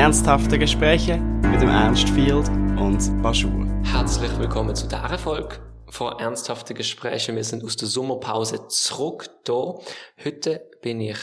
[0.00, 2.48] Ernsthafte Gespräche mit dem Ernst Field
[2.78, 3.66] und Baschur.
[3.84, 5.58] Herzlich willkommen zu dieser Folge
[5.90, 7.36] von Ernsthafte Gespräche.
[7.36, 9.74] Wir sind aus der Sommerpause zurück da.
[10.24, 11.18] Heute bin ich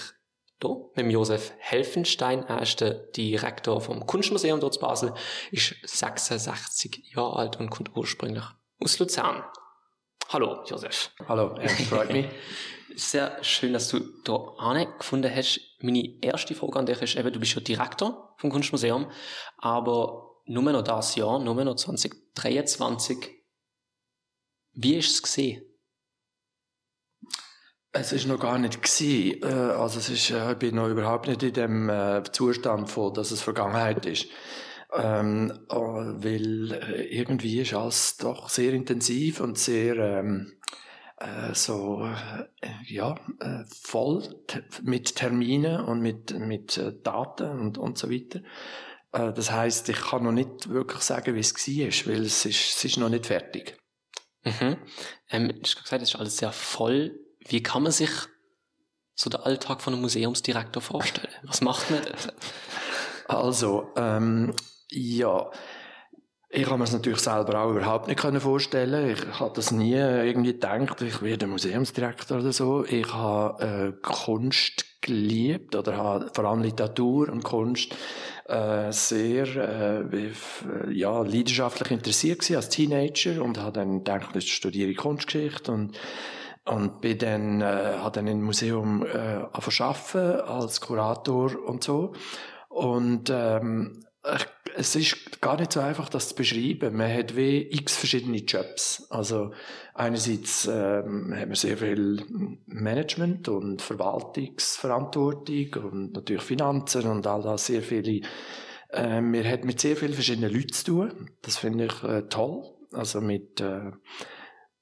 [0.59, 2.43] da mit Josef Helfenstein.
[2.43, 5.13] Er ist der Direktor vom Kunstmuseum dort in Basel,
[5.49, 8.45] ist 66 Jahre alt und kommt ursprünglich
[8.79, 9.43] aus Luzern.
[10.29, 11.09] Hallo, Josef.
[11.27, 12.27] Hallo, Ernst, freut mich.
[12.95, 15.59] Sehr schön, dass du da gefunden hast.
[15.81, 19.11] Meine erste Frage an dich ist eben, du bist ja Direktor vom Kunstmuseum,
[19.57, 23.17] aber nur noch das Jahr, nur noch 2023.
[24.73, 25.63] Wie ist es gesehen?
[27.91, 29.41] Es ist noch gar nicht gewesen.
[29.41, 33.13] Äh, also es ist, äh, ich bin noch überhaupt nicht in dem äh, Zustand von,
[33.13, 34.27] dass es Vergangenheit ist.
[34.93, 40.56] Ähm, weil irgendwie ist alles doch sehr intensiv und sehr ähm,
[41.17, 44.23] äh, so äh, ja äh, voll
[44.83, 48.41] mit Terminen und mit mit äh, Daten und und so weiter.
[49.11, 52.77] Äh, das heißt, ich kann noch nicht wirklich sagen, wie es war, weil es ist,
[52.77, 53.77] es ist noch nicht fertig.
[54.43, 54.77] Mhm.
[55.29, 57.19] Ähm, du hast gesagt, es ist alles sehr voll.
[57.39, 58.11] Wie kann man sich
[59.15, 61.33] so den Alltag von einem Museumsdirektor vorstellen?
[61.43, 62.01] Was macht man?
[63.27, 64.53] Also, ähm,
[64.89, 65.51] ja,
[66.49, 69.11] ich habe mir das natürlich selber auch überhaupt nicht vorstellen.
[69.11, 72.85] Ich habe das nie irgendwie gedacht, ich werde Museumsdirektor oder so.
[72.85, 77.93] Ich habe äh, Kunst geliebt oder habe vor allem Literatur und Kunst
[78.45, 80.31] äh, sehr äh,
[80.91, 85.97] ja, leidenschaftlich interessiert gewesen als Teenager und habe dann gedacht, ich studiere Kunstgeschichte und
[86.63, 92.13] und bin dann, äh, habe dann im Museum äh, arbeiten als Kurator und so.
[92.67, 94.05] Und ähm,
[94.77, 96.95] es ist gar nicht so einfach, das zu beschreiben.
[96.95, 99.07] Man hat wie x verschiedene Jobs.
[99.09, 99.51] Also
[99.95, 102.23] einerseits ähm, hat man sehr viel
[102.67, 108.21] Management und Verwaltungsverantwortung und natürlich Finanzen und all das sehr viele.
[108.91, 111.31] Äh, man hat mit sehr vielen verschiedenen Leuten zu tun.
[111.41, 112.63] Das finde ich äh, toll.
[112.93, 113.91] Also mit äh,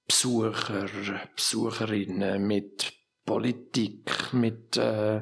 [0.07, 0.87] Besucher,
[1.35, 2.93] Besucherinnen, mit
[3.25, 5.21] Politik, mit äh,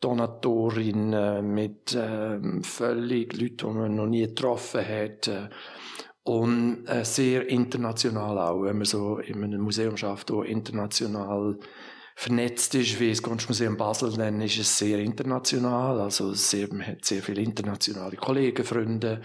[0.00, 5.28] Donatorinnen, mit äh, völlig Leuten, die man noch nie getroffen hat.
[5.28, 5.48] Äh,
[6.24, 11.58] und äh, sehr international auch, wenn man so in einem Museum schafft, das international
[12.16, 16.00] vernetzt ist, wie das Kunstmuseum Basel, dann ist es sehr international.
[16.00, 19.20] Also sehr, man hat sehr viele internationale Kollegen, Freunde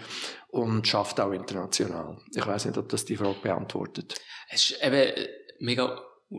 [0.48, 2.18] und schafft auch international.
[2.34, 4.20] Ich weiß nicht, ob das die Frage beantwortet.
[4.50, 5.12] Es ist eben
[5.60, 5.98] mega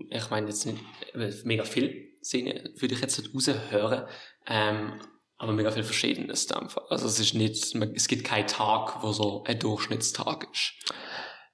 [0.09, 0.79] ich meine jetzt nicht
[1.43, 4.05] mega viel Szene, würde ich jetzt nicht raushören,
[4.47, 4.93] ähm,
[5.37, 6.89] aber mega viel Verschiedenes einfach.
[6.89, 10.73] Also es ist nicht, es gibt keinen Tag, wo so ein Durchschnittstag ist.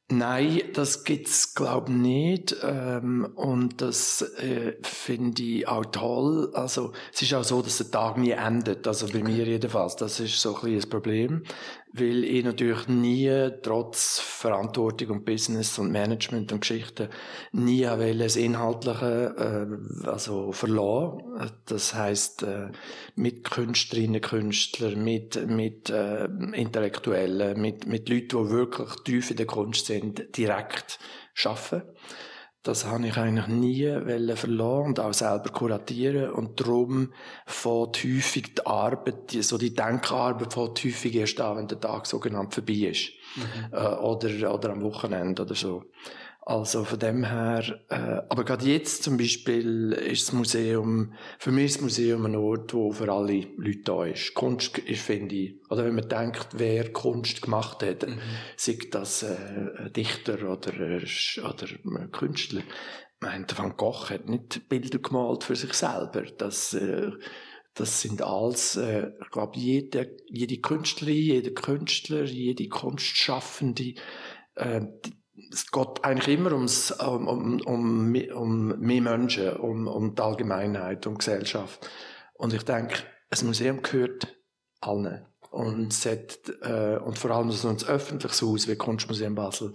[0.09, 6.50] Nein, das gibt's glaub nicht ähm, und das äh, finde ich auch toll.
[6.53, 8.88] Also es ist auch so, dass der Tag nie endet.
[8.88, 9.97] Also bei mir jedenfalls.
[9.97, 11.44] Das ist so ein das Problem
[11.94, 17.09] weil ich natürlich nie, trotz Verantwortung und Business und Management und Geschichten,
[17.52, 19.68] nie will das Inhaltliche,
[20.03, 21.52] äh, also verloren.
[21.66, 22.72] Das heißt äh,
[23.16, 29.47] mit Künstlerinnen, Künstlern, mit, mit äh, Intellektuellen, mit, mit Leuten, die wirklich tief in der
[29.47, 31.00] Kunst sind, direkt
[31.44, 31.84] arbeiten.
[32.67, 36.31] Das habe ich eigentlich nie verloren und auch selber kuratieren.
[36.31, 37.13] Und darum
[37.45, 42.53] fängt häufig die Arbeit, so die Denkarbeit fängt häufig erst an, wenn der Tag sogenannt
[42.53, 43.11] vorbei ist.
[43.38, 43.72] Mhm.
[43.72, 45.85] Äh, oder, oder am Wochenende oder so.
[46.50, 51.66] Also von dem her, äh, aber gerade jetzt zum Beispiel ist das Museum, für mich
[51.66, 54.34] ist das Museum ein Ort, wo für alle Leute da ist.
[54.34, 58.19] Kunst ist, finde ich, oder wenn man denkt, wer Kunst gemacht hat, mhm.
[58.56, 59.35] sei das äh,
[59.78, 61.06] ein Dichter oder, äh,
[61.41, 62.62] oder ein Künstler.
[62.62, 66.22] Ich meine, Van Gogh hat nicht Bilder gemalt für sich selber.
[66.38, 67.12] Das, äh,
[67.74, 73.96] das sind alles, äh, ich glaube, jede, jede Künstlerin, jeder Künstler, jede Kunstschaffende,
[74.56, 74.81] äh,
[75.52, 81.06] es geht eigentlich immer ums, um, um, um, um mehr Menschen, um, um die Allgemeinheit,
[81.06, 81.90] um die Gesellschaft.
[82.34, 82.96] Und ich denke,
[83.30, 84.35] ein Museum gehört
[84.82, 85.26] allen.
[85.52, 89.73] Und, es hat, äh, und vor allem so ein öffentliches Haus wie Kunstmuseum Basel,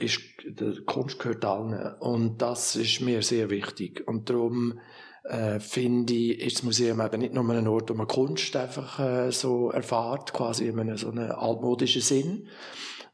[0.00, 1.94] ist, die Kunst gehört allen.
[2.00, 4.06] Und das ist mir sehr wichtig.
[4.06, 4.80] Und darum
[5.24, 8.98] äh, finde ich, ist das Museum eben nicht nur ein Ort, wo man Kunst einfach
[8.98, 12.48] äh, so erfahrt, quasi in einem so einem altmodischen Sinn,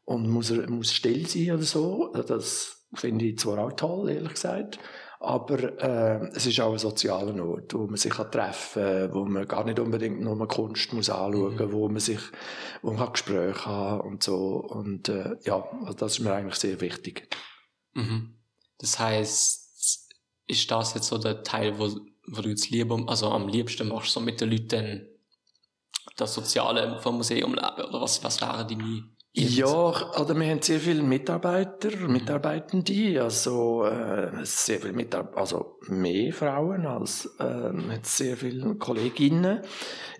[0.05, 2.12] und muss, muss still sein oder so.
[2.12, 4.79] Das finde ich zwar auch toll, ehrlich gesagt.
[5.21, 9.25] Aber äh, es ist auch ein sozialer Ort, wo man sich kann treffen kann, wo
[9.25, 11.73] man gar nicht unbedingt nur Kunst muss anschauen muss, mhm.
[11.73, 12.21] wo man sich
[12.83, 14.56] wo man Gespräche haben und so.
[14.56, 17.35] Und äh, ja, also das ist mir eigentlich sehr wichtig.
[17.95, 18.35] Mhm.
[18.79, 20.12] Das heißt,
[20.47, 21.89] ist das jetzt so der Teil, wo,
[22.27, 25.09] wo du jetzt lieber, also am liebsten machst, so mit den Leuten
[26.17, 27.89] das Soziale vom Museum leben?
[27.89, 34.31] Oder was, was wären deine ja, oder wir haben sehr viele Mitarbeiter, Mitarbeitende, also äh,
[34.44, 37.72] sehr viele Mitarbeiter, also mehr Frauen als äh,
[38.02, 39.58] sehr viele Kolleginnen.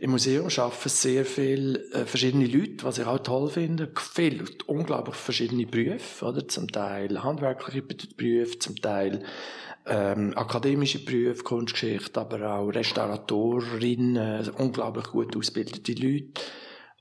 [0.01, 3.93] Im Museum arbeiten sehr viele äh, verschiedene Leute, was ich auch toll finde.
[3.97, 6.49] Viele, unglaublich verschiedene Berufe, oder?
[6.49, 9.23] Zum Teil handwerkliche Berufe, zum Teil
[9.87, 16.43] ähm, akademische Berufe, Kunstgeschichte, aber auch Restauratorinnen, unglaublich gut ausgebildete Leute.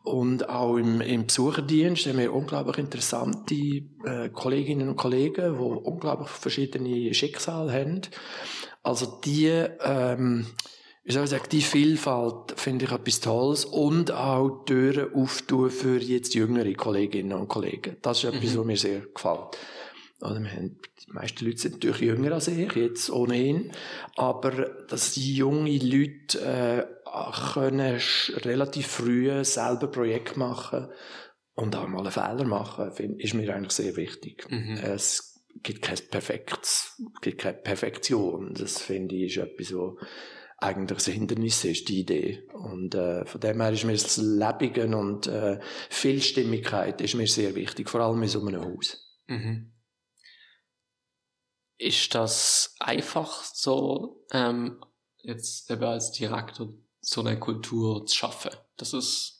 [0.04, 6.28] Und auch im, im Besucherdienst haben wir unglaublich interessante äh, Kolleginnen und Kollegen, die unglaublich
[6.28, 8.02] verschiedene Schicksale haben.
[8.84, 10.46] Also die, ähm,
[11.06, 15.98] wie soll ich sagen, die Vielfalt finde ich etwas Tolles und auch Türen auftun für
[16.00, 17.96] jetzt jüngere Kolleginnen und Kollegen.
[18.02, 18.60] Das ist etwas, mhm.
[18.60, 19.58] was mir sehr gefällt.
[20.20, 23.72] Also wir haben, die meisten Leute sind natürlich jünger als ich, jetzt ohnehin.
[24.18, 24.52] Aber
[24.88, 26.86] dass die junge Leute äh,
[27.54, 28.00] können
[28.38, 30.90] relativ früh selber Projekt machen
[31.54, 34.50] und auch mal einen Fehler machen, find, ist mir eigentlich sehr wichtig.
[34.50, 34.80] Mhm.
[34.82, 38.54] Es gibt kein Perfektes, gibt keine Perfektion.
[38.56, 40.00] Das finde ich ist etwas, wo
[40.58, 42.48] eigentlich das Hindernis ist, die Idee.
[42.54, 47.54] Und äh, von dem her ist mir das Lebige und äh, Vielstimmigkeit ist mir sehr
[47.56, 49.20] wichtig, vor allem in so einem Haus.
[49.28, 49.72] Mhm.
[51.78, 54.82] Ist das einfach so, ähm,
[55.22, 56.74] jetzt eben als Direktor
[57.04, 58.52] so eine Kultur zu schaffen?
[58.78, 59.40] Das ist.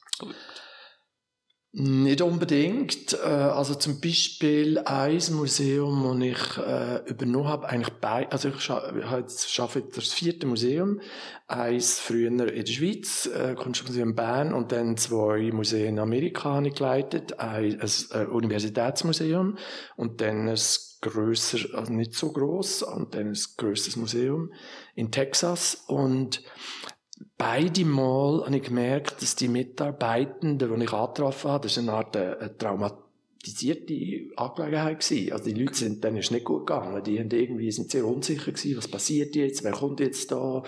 [1.76, 3.14] Nicht unbedingt.
[3.14, 8.70] Äh, also zum Beispiel ein Museum, das ich äh, übernommen habe, eigentlich bei, also ich
[8.70, 11.00] arbeite jetzt das vierte Museum.
[11.48, 16.68] Eins früher in der Schweiz, äh, Kunstmuseum Bern, und dann zwei Museen in Amerika habe
[16.68, 17.40] ich geleitet.
[17.40, 19.58] Ein, ein Universitätsmuseum
[19.96, 20.58] und dann ein
[21.00, 24.52] grösser, also nicht so groß, und dann ein grösseres Museum
[24.94, 25.82] in Texas.
[25.88, 26.40] Und
[27.36, 31.92] beide Mal habe ich gemerkt, dass die Mitarbeitenden, die ich angetroffen habe, das war eine
[31.92, 35.32] Art eine, eine traumatisierte Angelegenheit gewesen.
[35.32, 37.02] Also die Leute sind, dann ist nicht gut gegangen.
[37.04, 40.62] Die haben irgendwie, sind sehr unsicher gewesen, was passiert jetzt, wer kommt jetzt da,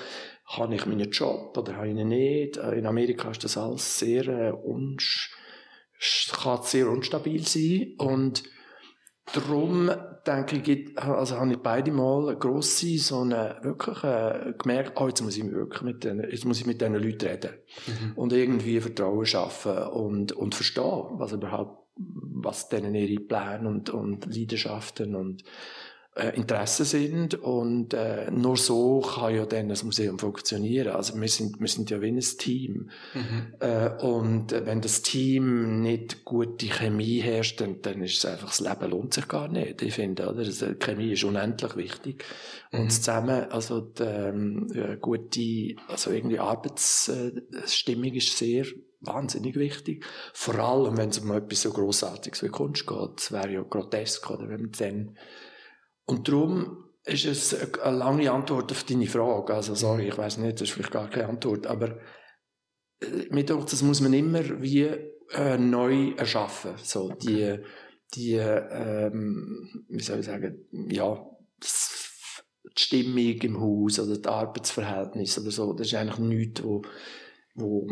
[0.44, 2.56] habe ich meinen Job oder habe ich ihn nicht.
[2.56, 5.34] Äh, in Amerika ist das alles sehr, äh, unsch
[6.32, 8.42] kann sehr unstabil sein und
[9.32, 9.90] Darum
[10.26, 15.08] denke ich, also habe ich beide Mal eine grosse, so eine, wirklich äh, gemerkt, oh,
[15.08, 17.50] jetzt muss ich wirklich mit den, jetzt muss ich mit diesen Leuten reden.
[17.87, 18.12] Mhm.
[18.14, 24.26] Und irgendwie Vertrauen schaffen und, und verstehen, was überhaupt, was denen ihre Pläne und, und
[24.26, 25.43] Leidenschaften und,
[26.16, 30.96] äh, Interessen sind und äh, nur so kann ja dann das Museum funktionieren.
[30.96, 32.90] Also wir sind, wir sind ja wie ein Team.
[33.12, 33.54] Mhm.
[33.60, 38.60] Äh, und wenn das Team nicht gute Chemie herrscht, dann, dann ist es einfach, das
[38.60, 39.82] Leben lohnt sich gar nicht.
[39.82, 40.38] Ich finde, oder?
[40.38, 42.24] Also, Chemie ist unendlich wichtig.
[42.72, 42.80] Mhm.
[42.80, 48.64] Und zusammen, also die, ähm, gute, also irgendwie Arbeitsstimmung ist sehr
[49.00, 50.04] wahnsinnig wichtig.
[50.32, 53.18] Vor allem, wenn es um etwas so Grossartiges wie Kunst geht.
[53.20, 54.48] Es wäre ja grotesk, oder?
[54.48, 55.16] Wenn man dann
[56.06, 59.54] und darum ist es eine lange Antwort auf deine Frage.
[59.54, 61.98] Also, sorry, ich weiß nicht, das ist vielleicht gar keine Antwort, aber
[63.00, 64.88] äh, mir denkt, das muss man immer wie
[65.32, 66.72] äh, neu erschaffen.
[66.78, 67.58] So, die,
[68.14, 71.24] die, ähm, wie soll ich sagen, ja,
[71.62, 76.82] die Stimmung im Haus oder das Arbeitsverhältnis oder so, das ist eigentlich nichts, wo,
[77.54, 77.88] wo,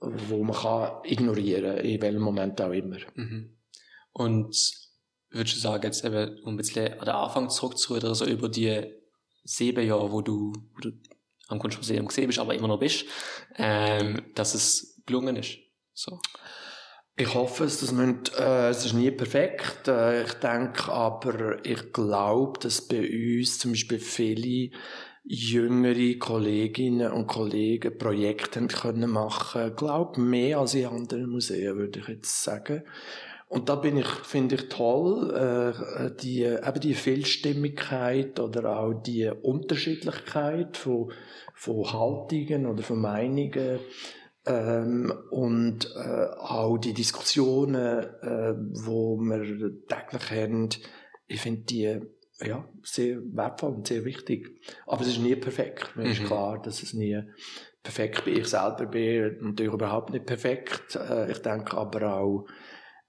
[0.00, 2.98] wo man kann ignorieren, in welchem Moment auch immer.
[3.14, 3.56] Mhm.
[4.12, 4.81] Und
[5.32, 8.84] würdest du sagen, jetzt eben, um ein bisschen an den Anfang zurückzurudern, so über die
[9.44, 10.92] sieben Jahre, wo du, wo du
[11.48, 13.04] am Kunstmuseum gesehen bist, aber immer noch bist,
[13.56, 15.58] ähm, dass es gelungen ist?
[15.92, 16.18] So.
[17.16, 19.86] Ich hoffe es, dass man, äh, es ist nie perfekt.
[19.86, 24.70] Äh, ich denke aber, ich glaube, dass bei uns zum Beispiel viele
[25.24, 29.68] jüngere Kolleginnen und Kollegen Projekte haben können machen.
[29.68, 32.82] Ich glaube, mehr als in anderen Museen, würde ich jetzt sagen.
[33.52, 39.28] Und da bin ich, finde ich toll, äh, die, eben die Vielstimmigkeit oder auch die
[39.28, 41.12] Unterschiedlichkeit von,
[41.52, 43.78] von Haltungen oder von Meinungen,
[44.46, 49.42] ähm, und äh, auch die Diskussionen, äh, wo wir
[49.86, 50.70] täglich haben,
[51.26, 52.00] ich finde die
[52.40, 54.48] ja, sehr wertvoll und sehr wichtig.
[54.86, 55.94] Aber es ist nie perfekt.
[55.94, 56.12] Mir mhm.
[56.12, 57.22] ist klar, dass es nie
[57.82, 58.38] perfekt bin.
[58.38, 60.96] Ich selber bin natürlich überhaupt nicht perfekt.
[60.96, 62.46] Äh, ich denke aber auch,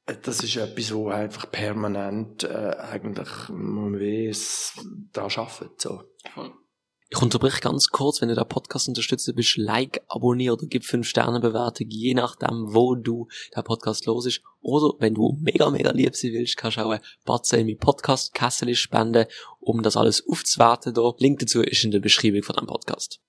[0.06, 4.74] das ist etwas, wo einfach permanent äh, eigentlich man weiß,
[5.14, 5.80] da arbeitet.
[5.80, 6.04] So.
[7.10, 11.08] Ich unterbreche ganz kurz, wenn du den Podcast unterstützt bist, like, abonniere oder gib 5
[11.08, 14.42] Sterne Bewertung, je nachdem, wo du der Podcast los ist.
[14.62, 17.78] Oder wenn du mega, mega lieb sein willst, kannst du auch ein Batze in mein
[17.78, 19.28] Podcast Kessel spenden,
[19.60, 20.96] um das alles aufzuwerten.
[20.96, 21.14] Da.
[21.20, 23.22] Link dazu ist in der Beschreibung von deinem Podcast.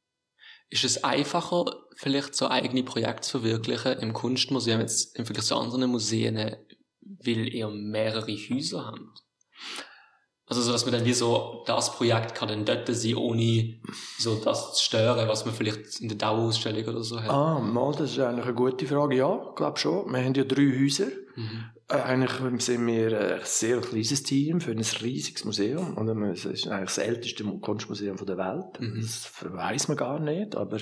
[0.70, 1.64] Ist es einfacher,
[1.96, 6.56] vielleicht so eigene Projekte zu verwirklichen im Kunstmuseum jetzt im Vergleich zu anderen Museen,
[7.00, 9.24] weil ihr mehrere Häuser habt?
[10.46, 13.80] Also so, dass man dann wie so, das Projekt kann dann dort sein, ohne
[14.18, 17.30] so das zu stören, was man vielleicht in der Dauerausstellung oder so hat.
[17.30, 19.16] Ah, mal, das ist eigentlich eine gute Frage.
[19.16, 20.12] Ja, ich glaube schon.
[20.12, 21.06] Wir haben ja drei Häuser.
[21.36, 21.70] Mhm.
[21.88, 25.96] Äh, eigentlich sind wir ein sehr kleines Team für ein riesiges Museum.
[25.96, 28.80] Und es ist eigentlich das älteste Kunstmuseum der Welt.
[28.80, 29.00] Mhm.
[29.00, 30.78] Das weiß man gar nicht, aber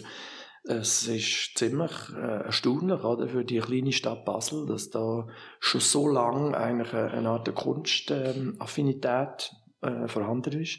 [0.65, 5.27] es ist ziemlich äh, erstaunlich, oder, für die kleine Stadt Basel, dass da
[5.59, 10.79] schon so lange eigentlich eine, Art Kunstaffinität äh, vorhanden ist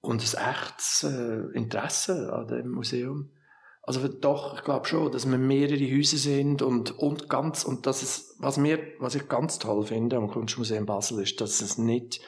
[0.00, 3.30] und ein echtes äh, Interesse an dem Museum.
[3.86, 8.02] Also doch, ich glaube schon, dass wir mehrere Häuser sind und, und ganz, und das
[8.02, 12.20] ist, was mir, was ich ganz toll finde am Kunstmuseum Basel ist, dass es nicht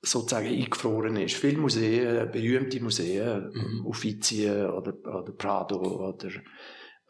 [0.00, 1.34] sozusagen eingefroren ist.
[1.34, 3.86] Viele Museen, berühmte Museen, Mhm.
[3.86, 6.28] Uffizi oder, oder Prado oder,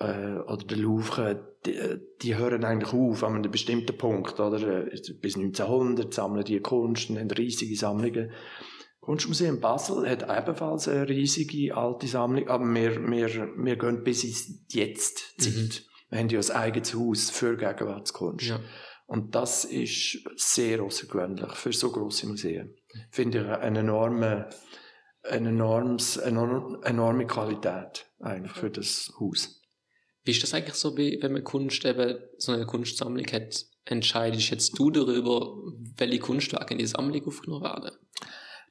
[0.01, 1.79] äh, oder der Louvre, die,
[2.21, 4.87] die hören eigentlich auf an einem bestimmten Punkt, oder?
[5.21, 8.33] Bis 1900 sammeln die Kunst und haben riesige Sammlungen.
[9.03, 14.65] Kunstmuseum Basel hat ebenfalls eine riesige alte Sammlung, aber wir, wir, wir gehen bis ins
[14.69, 15.53] Jetzt-Zeit.
[15.53, 15.71] Mhm.
[16.09, 18.47] Wir haben ja ein eigenes Haus für Gegenwartskunst.
[18.47, 18.61] Ja.
[19.07, 22.77] Und das ist sehr außergewöhnlich für so große Museen.
[23.11, 24.49] Finde ich eine enorme,
[25.25, 29.63] eine enormes, enorm, enorme Qualität eigentlich für das Haus.
[30.23, 34.79] Wie ist das eigentlich so, wenn man Kunst eben, so eine Kunstsammlung hat, entscheidest jetzt
[34.79, 35.57] du darüber,
[35.97, 37.97] welche Kunstwerke in die Sammlung aufgenommen werden?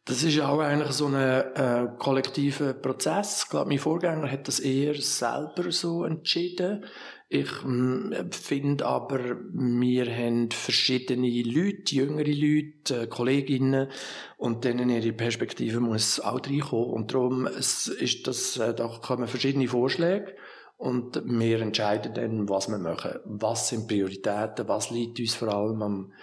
[0.06, 3.44] Das ist auch eigentlich so ein äh, kollektiver Prozess.
[3.44, 6.86] Ich glaube, mein Vorgänger hat das eher selber so entschieden.
[7.30, 13.90] Ich mm, finde aber, wir haben verschiedene Leute, jüngere Leute, äh, Kolleginnen,
[14.38, 16.90] und denen ihre Perspektive muss auch reinkommen.
[16.90, 20.36] Und darum es ist das, äh, da kommen verschiedene Vorschläge.
[20.78, 23.20] Und wir entscheiden dann, was wir machen.
[23.26, 24.68] Was sind Prioritäten?
[24.68, 26.14] Was liegt uns vor allem am,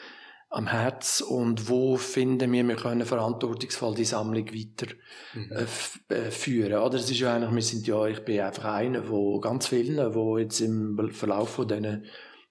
[0.50, 1.20] am Herz?
[1.20, 4.94] Und wo finden wir, wir können verantwortungsvoll die Sammlung weiter
[5.34, 5.52] Mhm.
[5.52, 6.78] äh, äh, führen.
[6.82, 10.14] Oder es ist ja eigentlich, wir sind ja, ich bin einfach einer von ganz vielen,
[10.14, 12.04] wo jetzt im Verlauf von diesen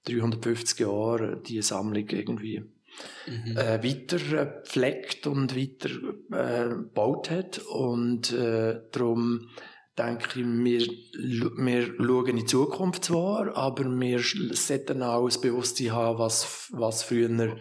[0.06, 2.64] 350 Jahren die Sammlung irgendwie
[3.28, 3.58] Mhm.
[3.58, 5.90] äh, weiter äh, pflegt und weiter
[6.32, 7.60] äh, gebaut hat.
[7.60, 9.50] Und äh, darum
[9.98, 10.88] denke ich, wir,
[11.58, 17.04] wir schauen in die Zukunft zwar, aber wir sollten auch das Bewusstsein haben, was, was
[17.04, 17.58] früher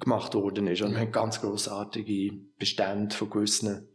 [0.00, 0.82] gemacht worden ist.
[0.82, 3.88] Und wir haben ganz grossartige Bestände von gewissen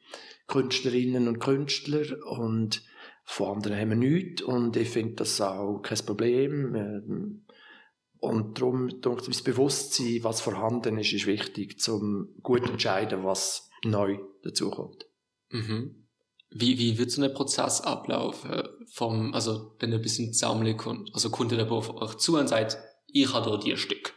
[0.48, 2.84] Künstlerinnen und Künstlern und
[3.24, 4.42] von anderen haben wir nichts.
[4.42, 7.44] Und ich finde das auch kein Problem.
[8.20, 14.20] Und darum, das Bewusstsein, was vorhanden ist, ist wichtig, um gut zu entscheiden, was neu
[14.44, 15.06] dazukommt.
[15.50, 16.08] Mhm.
[16.50, 18.64] Wie, wie wird so ein Prozess ablaufen?
[18.92, 21.90] Vom, also, wenn ihr ein bisschen in die Sammlung kommt, also kommt ihr da auf
[21.96, 22.78] euch zu und sagt,
[23.08, 24.14] ich habe da die Stück.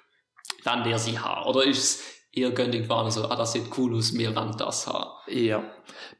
[0.64, 1.46] Wenn der sie hat.
[1.46, 4.86] Oder ist es eher gönnig waren, so, ah, das sieht cool aus, wir wollen das
[4.86, 5.10] haben.
[5.28, 5.62] Ja,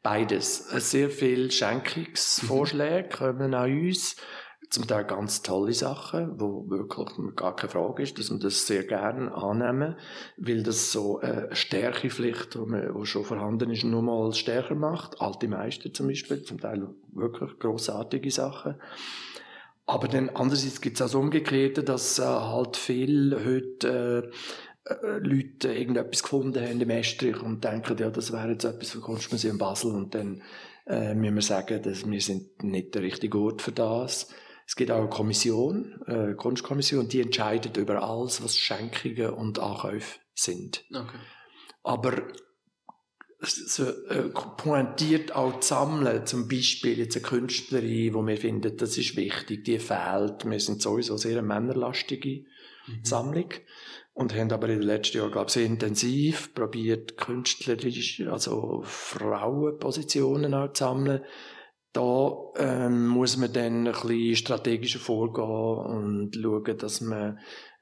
[0.03, 0.69] beides.
[0.69, 4.17] Sehr viele Schenkungsvorschläge kommen an uns.
[4.71, 8.85] Zum Teil ganz tolle Sachen, wo wirklich gar keine Frage ist, dass wir das sehr
[8.85, 9.97] gerne annehmen,
[10.37, 15.21] weil das so eine die man- die schon vorhanden ist, nochmal stärker macht.
[15.21, 18.81] Alte Meister zum Beispiel, zum Teil wirklich grossartige Sachen.
[19.87, 25.19] Aber dann andererseits gibt es auch das Umgekehrte, dass äh, halt viel heute äh, äh,
[25.19, 29.59] Leute irgendetwas gefunden haben im Estrich und denken, ja, das wäre jetzt etwas für Kunstmuseum
[29.59, 30.43] Basel und dann
[30.87, 34.29] äh, müssen wir sagen, dass wir sind nicht der richtige Ort für das.
[34.67, 40.19] Es gibt auch eine Kommission, äh, Kunstkommission, die entscheidet über alles, was Schenkungen und Ankäufe
[40.35, 40.85] sind.
[40.91, 41.19] Okay.
[41.83, 42.23] Aber
[43.47, 48.97] so, äh, pointiert auch zu sammeln, zum Beispiel jetzt eine Künstlerin, wo wir finden, das
[48.99, 50.45] ist wichtig, die fehlt.
[50.45, 52.45] Wir sind sowieso sehr eine männerlastige
[52.87, 53.05] Mhm.
[53.05, 53.49] Sammlung
[54.13, 60.55] und haben aber in den letzten Jahren, glaube ich, sehr intensiv probiert, künstlerisch, also Frauenpositionen
[60.55, 61.23] auch zu sammeln.
[61.93, 67.39] Da ähm, muss man dann ein bisschen strategischer vorgehen und schauen, dass man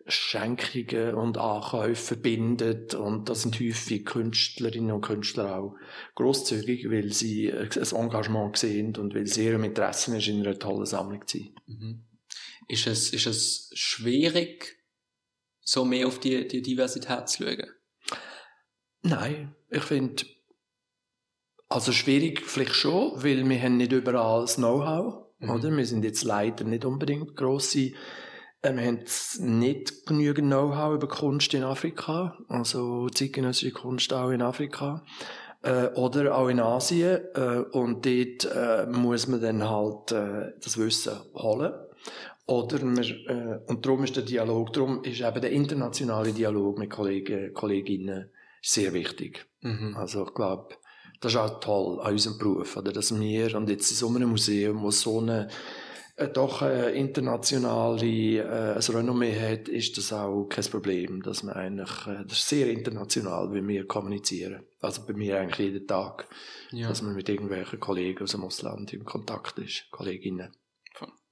[0.07, 5.77] Schenkungen und Ankäufe verbindet und das sind häufig Künstlerinnen und Künstler auch
[6.15, 10.87] großzügig, weil sie ein Engagement sehen und weil sie ihrem Interesse ist, in einer tollen
[10.87, 11.55] Sammlung zu sein.
[11.67, 12.05] Mhm.
[12.69, 14.79] Ist es, ist es schwierig,
[15.61, 17.71] so mehr auf die, die Diversität zu schauen?
[19.03, 20.25] Nein, ich finde,
[21.69, 25.51] also schwierig vielleicht schon, weil wir haben nicht überall das Know-how, Mhm.
[25.51, 25.77] oder?
[25.77, 27.93] Wir sind jetzt leider nicht unbedingt grosse,
[28.63, 29.01] wir haben
[29.41, 35.05] nicht genügend Know-how über Kunst in Afrika, also zeitgenössische Kunst auch in Afrika.
[35.63, 37.21] Äh, oder auch in Asien.
[37.35, 41.73] Äh, und dort äh, muss man dann halt äh, das Wissen holen.
[42.47, 46.91] Oder man, äh, und darum ist der Dialog, darum ist eben der internationale Dialog mit
[46.91, 49.47] Kollegen, Kolleginnen sehr wichtig.
[49.61, 49.97] Mhm.
[49.97, 50.75] Also ich glaube,
[51.21, 54.31] das ist auch toll an unserem Beruf, oder, dass wir, und jetzt in so einem
[54.31, 55.49] Museum, wo so eine
[56.35, 62.07] doch äh, internationale äh, ein Renommee hat, ist das auch kein Problem, dass man eigentlich,
[62.07, 64.63] äh, das ist sehr international, wie wir kommunizieren.
[64.81, 66.29] Also bei mir eigentlich jeden Tag,
[66.71, 66.89] Ja.
[66.89, 70.51] dass man mit irgendwelchen Kollegen aus dem Ausland in Kontakt ist, Kolleginnen.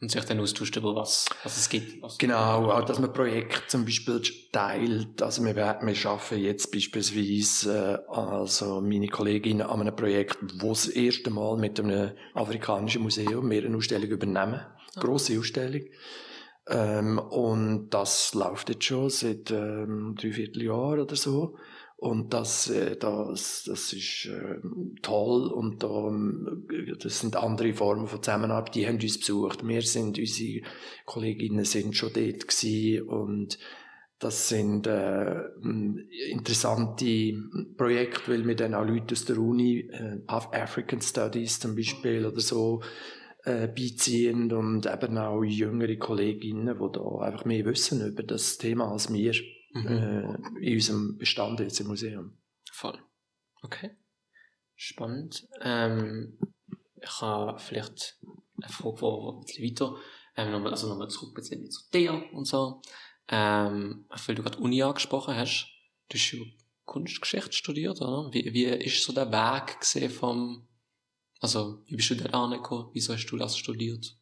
[0.01, 2.03] Und sich dann austauscht über was, was es gibt.
[2.03, 5.21] Was Genau, auch dass man Projekte zum Beispiel teilt.
[5.21, 10.89] Also wir, wir arbeiten jetzt beispielsweise, äh, also meine Kollegin an einem Projekt, wo das
[10.89, 14.61] erste Mal mit einem afrikanischen Museum wir eine Ausstellung übernehmen.
[14.97, 15.83] Grosse Ausstellung.
[16.67, 21.57] Ähm, und das läuft jetzt schon seit ähm, dreiviertel Jahr oder so.
[22.01, 24.57] Und das, äh, das, das ist äh,
[25.03, 26.67] toll und da, ähm,
[26.99, 28.75] das sind andere Formen von Zusammenarbeit.
[28.75, 29.69] Die haben uns besucht.
[29.69, 30.63] Wir sind, unsere
[31.05, 33.59] Kolleginnen sind schon dort gewesen und
[34.19, 35.43] das sind äh,
[36.31, 37.35] interessante
[37.77, 42.41] Projekte, weil wir dann auch Leute aus der Uni, äh, African Studies zum Beispiel oder
[42.41, 42.81] so,
[43.45, 48.91] äh, beiziehen und eben auch jüngere Kolleginnen, die da einfach mehr wissen über das Thema
[48.91, 49.35] als wir
[49.73, 49.87] Mhm.
[49.87, 52.39] äh, in unserem Bestand jetzt im Museum.
[52.73, 52.99] Voll.
[53.63, 53.97] Okay.
[54.75, 55.47] Spannend.
[55.61, 56.39] Ähm,
[56.97, 58.19] ich habe vielleicht
[58.63, 59.97] eine Frage, die ein bisschen weiter,
[60.37, 62.81] ähm, nochmal, also nochmal zurück bisschen zu dir und so.
[63.29, 65.69] Ähm, weil du gerade Uni angesprochen hast,
[66.09, 66.41] du hast ja
[66.85, 68.33] Kunstgeschichte studiert, oder?
[68.33, 70.67] Wie, wie ist so der Weg gesehen vom,
[71.41, 72.91] also, wie bist du da angekommen?
[72.93, 74.17] Wieso hast du das studiert?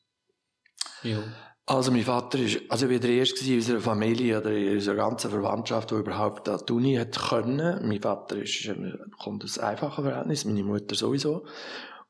[1.02, 1.22] Ja.
[1.68, 4.94] Also mein Vater ist, also ich war der Erste in unserer Familie oder in unserer
[4.94, 7.86] ganzen Verwandtschaft, der überhaupt an die Uni hat können.
[7.86, 8.70] Mein Vater ist,
[9.18, 11.44] kommt aus einfachen Verhältnis, meine Mutter sowieso.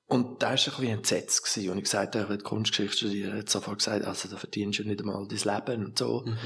[0.07, 1.71] Und da war ein bisschen entsetzt gewesen.
[1.73, 3.33] Und ich gesagt habe, ich will Kunstgeschichte studieren.
[3.33, 6.23] Er hat sofort gesagt, also da verdienst du nicht einmal dein Leben und so.
[6.25, 6.37] Mhm.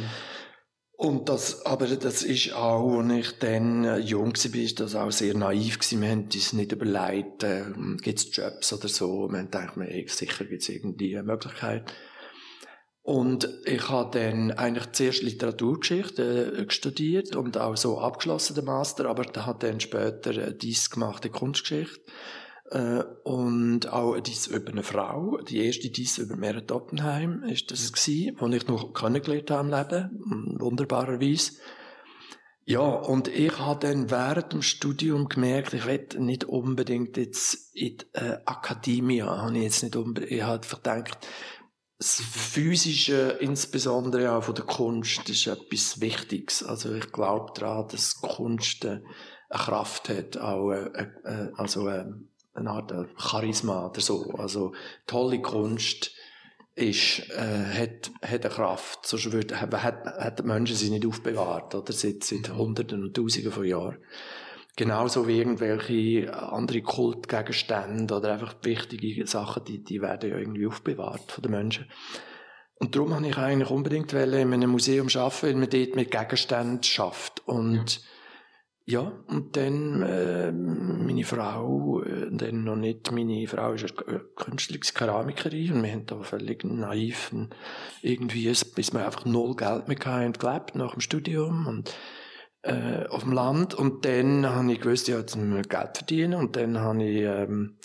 [0.96, 5.36] Und das, aber das ist auch, als ich dann jung war, ist das auch sehr
[5.36, 6.00] naiv gewesen.
[6.00, 7.64] Wir haben uns nicht überlegt, äh,
[8.00, 9.28] gibt's Jobs oder so.
[9.28, 9.74] Wir haben gedacht,
[10.06, 11.92] sicher gibt's irgendwie eine Möglichkeit.
[13.02, 19.06] Und ich habe dann eigentlich zuerst Literaturgeschichte äh, studiert und auch so abgeschlossen, den Master,
[19.06, 22.00] aber da hat dann später dies gemacht in Kunstgeschichte.
[22.70, 25.38] Äh, und auch dies über eine Frau.
[25.38, 29.74] Die erste dies über Merit Oppenheim ist das gewesen, wo ich noch kennengelernt habe im
[29.74, 31.52] Leben, wunderbarerweise.
[32.64, 37.98] Ja, und ich habe dann während dem Studium gemerkt, ich will nicht unbedingt jetzt in
[37.98, 41.18] die äh, Akademie, habe ich jetzt nicht unbedingt, ich habe gedacht,
[42.02, 46.64] das Physische, insbesondere auch von der Kunst, ist etwas Wichtiges.
[46.64, 49.04] Also ich glaube daran, dass Kunst eine
[49.48, 51.06] Kraft hat, auch äh,
[51.56, 54.32] also eine Art Charisma oder so.
[54.32, 54.72] Also
[55.06, 56.10] tolle Kunst
[56.74, 59.06] ist, äh, hat, hat eine Kraft.
[59.06, 61.92] Sonst würde, hat, hat die Menschen sie nicht aufbewahrt, oder?
[61.92, 63.98] Seit, seit Hunderten und Tausenden von Jahren.
[64.76, 71.30] Genauso wie irgendwelche andere Kultgegenstände oder einfach wichtige Sachen, die, die werden ja irgendwie aufbewahrt
[71.30, 71.86] von den Menschen.
[72.82, 76.82] Und darum habe ich eigentlich unbedingt in einem Museum arbeiten, weil man dort mit Gegenständen
[76.82, 77.46] schafft.
[77.46, 78.00] Und
[78.86, 84.20] ja, ja und dann äh, meine Frau, äh, dann noch nicht, meine Frau ist eine
[84.36, 87.30] künstliche Keramikerin und wir haben da völlig naiv
[88.00, 91.94] irgendwie, bis wir einfach null Geld mehr hatten, gelebt nach dem Studium und
[92.62, 93.74] äh, auf dem Land.
[93.74, 96.34] Und dann habe ich gewusst, ja, jetzt wir Geld verdienen.
[96.34, 97.78] Und dann habe ich ähm,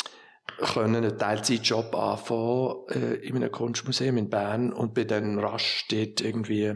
[0.58, 4.72] können einen Teilzeitjob anfangen äh, in einem Kunstmuseum in Bern.
[4.74, 6.76] Und bin dann rasch dort irgendwie,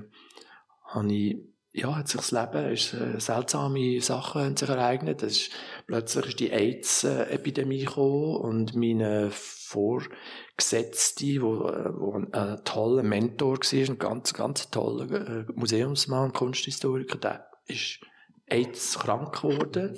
[0.86, 1.38] habe ich,
[1.74, 5.24] ja, hat sich das Leben, ist, äh, seltsame Sachen haben sich ereignet.
[5.24, 5.52] Ist,
[5.88, 8.36] plötzlich ist die AIDS-Epidemie gekommen.
[8.36, 15.12] Und meine Vorgesetzte, wo, äh, wo ein, ein toller Mentor war, ein ganz, ganz toller
[15.12, 18.00] äh, Museumsmann, Kunsthistoriker, der ist
[18.46, 19.98] AIDS krank geworden.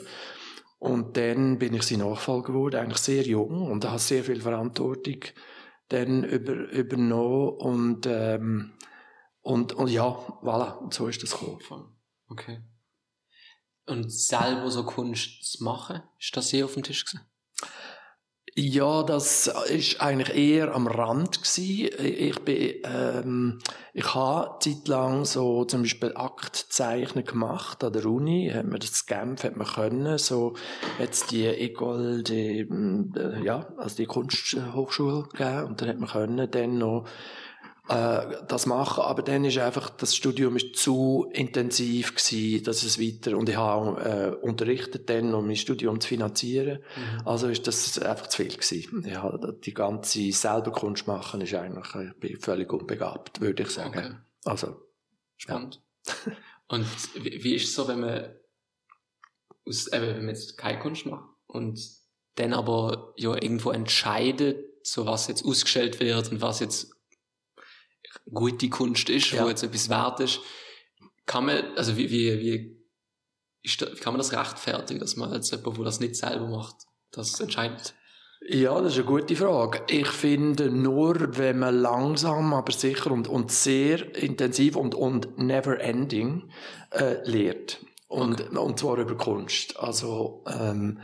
[0.80, 5.22] Und dann bin ich sein Nachfolger geworden, eigentlich sehr jung und habe sehr viel Verantwortung
[5.88, 8.74] dann über, übernommen und, ähm,
[9.42, 10.08] und, und ja,
[10.42, 11.96] voilà, und so ist das gekommen.
[12.28, 12.62] Okay.
[13.86, 17.26] Und selber so Kunst zu machen, ist das je auf dem Tisch gewesen?
[18.56, 21.90] Ja, das ist eigentlich eher am Rand gewesen.
[22.00, 23.60] Ich bin, ähm,
[23.96, 29.44] ich habe zeitlang so zum Beispiel Aktzeichnen gemacht an der Uni, hat man das Genf,
[29.44, 30.54] hat man können, so
[31.00, 35.64] jetzt die Ecole, die, äh, ja, also die Kunsthochschule gegeben.
[35.64, 37.08] Und dann hat man können dann noch
[37.90, 43.00] äh, das machen, aber dann ist einfach, das Studium ist zu intensiv gewesen, dass es
[43.00, 47.28] weiter, und ich habe äh, unterrichtet dann, um mein Studium zu finanzieren, mhm.
[47.28, 49.06] also ist das einfach zu viel gewesen.
[49.06, 53.98] Ja, die ganze selber Kunst machen ist eigentlich, ich bin völlig unbegabt, würde ich sagen.
[53.98, 54.16] Okay.
[54.46, 54.82] Also.
[55.36, 55.82] Spannend.
[56.08, 56.34] Ja.
[56.70, 58.34] und wie, wie ist es so, wenn man
[59.68, 61.82] aus, äh, wenn man jetzt keine Kunst macht und
[62.36, 66.94] dann aber ja irgendwo entscheidet, so was jetzt ausgestellt wird und was jetzt
[68.32, 69.44] gute Kunst ist, ja.
[69.44, 70.40] wo jetzt etwas wert ist,
[71.26, 72.84] kann man, also wie, wie, wie,
[73.62, 76.48] ist da, wie kann man das rechtfertigen, dass man als jemand, der das nicht selber
[76.48, 76.76] macht,
[77.12, 77.94] das entscheidet?
[78.46, 79.84] Ja, das ist eine gute Frage.
[79.88, 85.80] Ich finde, nur wenn man langsam, aber sicher und, und sehr intensiv und, und never
[85.80, 86.52] ending
[86.92, 87.80] äh, lehrt.
[88.08, 88.58] Und, okay.
[88.58, 89.80] und zwar über Kunst.
[89.80, 91.00] Also, ähm,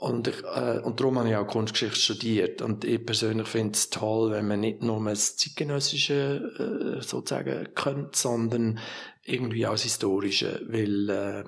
[0.00, 2.62] und, ich, äh, und darum habe ich auch Kunstgeschichte studiert.
[2.62, 8.14] Und ich persönlich finde es toll, wenn man nicht nur das Zeitgenössische äh, sozusagen kennt,
[8.14, 8.78] sondern
[9.24, 10.64] irgendwie auch das Historische.
[10.68, 11.44] Weil äh,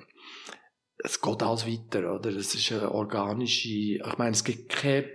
[0.99, 2.31] es geht alles weiter, oder?
[2.31, 3.69] Es ist eine organische...
[3.69, 5.09] Ich meine, es gibt keine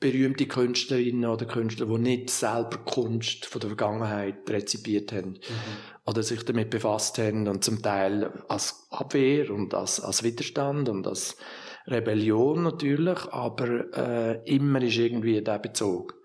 [0.00, 5.34] berühmte Künstlerinnen oder Künstler, die nicht selber Kunst von der Vergangenheit rezipiert haben.
[5.34, 5.40] Mhm.
[6.06, 11.06] Oder sich damit befasst haben und zum Teil als Abwehr und als, als Widerstand und
[11.06, 11.36] als
[11.90, 16.20] Rebellion natürlich, aber äh, immer ist irgendwie der Bezug.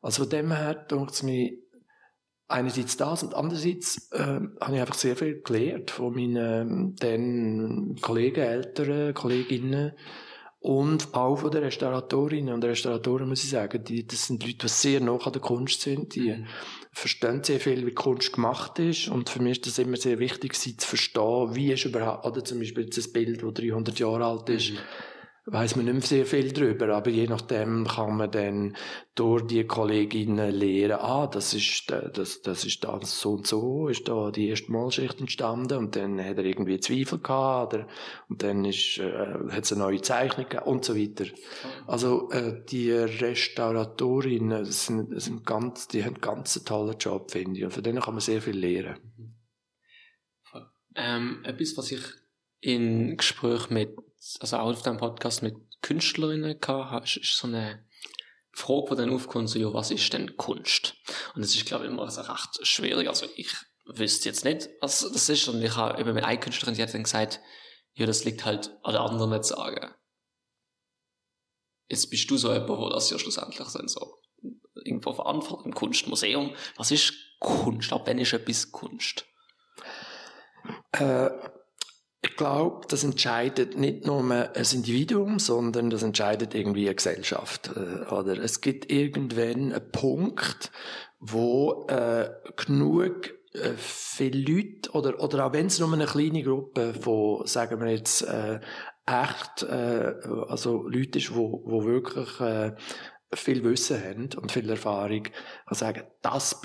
[0.00, 1.52] Also von dem her denke es mir
[2.48, 8.40] einerseits das und andererseits äh, habe ich einfach sehr viel gelernt von meinen den Kollegen,
[8.40, 9.92] älteren Kolleginnen
[10.68, 14.68] und auch von den Restauratorinnen und Restauratoren muss ich sagen, die, das sind Leute, die
[14.68, 16.46] sehr nah an der Kunst sind, die mhm.
[16.92, 19.08] verstehen sehr viel, wie Kunst gemacht ist.
[19.08, 22.44] Und für mich ist das immer sehr wichtig, sie zu verstehen, wie ist überhaupt, oder
[22.44, 24.78] zum Beispiel jetzt ein Bild, das 300 Jahre alt ist, mhm
[25.50, 28.76] weiß man nicht mehr sehr viel drüber, aber je nachdem kann man dann
[29.14, 34.08] durch die Kolleginnen lernen, ah, das ist, das, das ist da so und so, ist
[34.08, 37.86] da die erste Malschicht entstanden und dann hat er irgendwie Zweifel gehabt, oder,
[38.28, 41.24] und dann ist, äh, hat es eine neue Zeichnung gegeben und so weiter.
[41.86, 47.64] Also, äh, die Restauratorinnen sind, sind ganz, die haben ganz einen tollen Job, finde ich,
[47.64, 48.98] und von denen kann man sehr viel lernen.
[50.94, 52.02] Ähm, etwas, was ich
[52.60, 53.96] in Gespräch mit
[54.40, 57.84] also auch auf dem Podcast mit Künstlerinnen gehabt hast, ist so eine
[58.52, 60.94] Frage, die dann aufkommt, so, ja, was ist denn Kunst?
[61.34, 63.08] Und das ist, glaube ich, immer also recht schwierig.
[63.08, 63.54] Also ich
[63.86, 65.48] wüsste jetzt nicht, was das ist.
[65.48, 67.40] Und ich habe eben mit einer Künstlerin, die hat dann gesagt,
[67.94, 69.94] ja, das liegt halt an den anderen nicht sagen.
[71.88, 74.20] Jetzt bist du so jemand, wo das ja schlussendlich dann so
[74.74, 76.54] irgendwo verantwortet im Kunstmuseum.
[76.76, 77.92] Was ist Kunst?
[77.92, 79.24] Ab wann ist etwas Kunst?
[80.92, 81.30] Äh,
[82.20, 87.70] ich glaube, das entscheidet nicht nur ein Individuum, sondern das entscheidet irgendwie eine Gesellschaft.
[87.76, 90.72] Äh, oder es gibt irgendwann einen Punkt,
[91.20, 96.94] wo äh, genug äh, viele Leute oder oder auch wenn es nur eine kleine Gruppe
[96.94, 98.60] von, sagen wir jetzt äh,
[99.06, 100.14] echt, äh,
[100.48, 102.72] also Leute ist, wo wo wirklich äh,
[103.34, 106.60] viel Wissen haben und viel Erfahrung, kann sagen, das,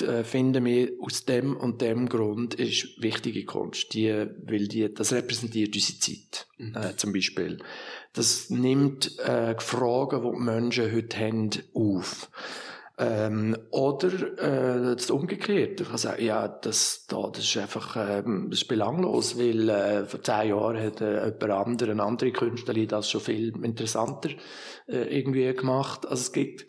[0.00, 3.94] äh, finden wir aus dem und dem Grund ist wichtige Kunst.
[3.94, 6.74] Die, weil die, das repräsentiert unsere Zeit, mhm.
[6.74, 7.58] äh, zum Beispiel.
[8.12, 12.30] Das nimmt äh, Fragen, die die Menschen heute haben, auf.
[13.00, 14.08] Ähm, oder
[14.38, 15.80] äh, das umgekehrt.
[15.80, 20.04] Ich kann sagen, ja, das, da, das ist einfach ähm, das ist belanglos, weil äh,
[20.04, 24.30] vor zehn Jahren hat äh, jemand andere, eine andere Künstlerin das schon viel interessanter
[24.88, 26.06] äh, irgendwie gemacht.
[26.08, 26.66] Also es gibt,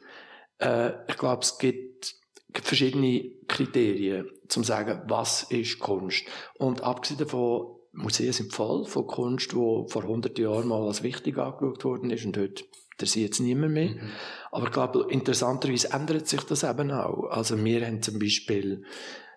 [0.60, 2.16] äh, ich glaube, es gibt
[2.54, 6.26] verschiedene Kriterien, zum sagen, was ist Kunst.
[6.60, 11.40] Und abgesehen davon, Museen sind voll von Kunst, die vor 100 Jahren mal als wichtig
[11.40, 12.66] angeschaut worden ist und heute
[13.00, 13.90] interessiert es niemand mehr.
[13.90, 14.12] Mhm.
[14.52, 17.30] Aber ich glaube, interessanterweise ändert sich das eben auch.
[17.30, 18.84] Also wir haben zum Beispiel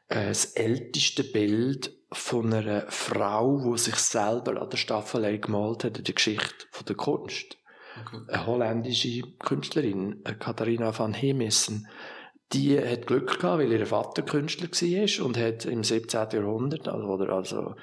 [0.08, 5.98] äh, das älteste Bild von einer Frau, die sich selber an der Staffelei gemalt hat,
[5.98, 7.56] in der Geschichte von der Kunst.
[8.00, 8.22] Okay.
[8.28, 11.86] Eine holländische Künstlerin, Katharina van Hemissen
[12.52, 16.28] die hat Glück gehabt, weil ihr Vater Künstler war und hat im 17.
[16.32, 17.74] Jahrhundert, also, oder, also,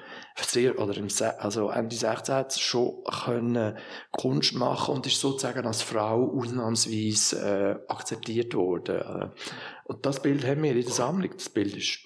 [0.76, 2.44] oder im, also Ende 16.
[2.58, 3.76] schon können
[4.12, 9.32] Kunst machen und ist sozusagen als Frau ausnahmsweise äh, akzeptiert worden.
[9.84, 11.32] Und das Bild haben wir in der Sammlung.
[11.32, 11.98] Das Bild ist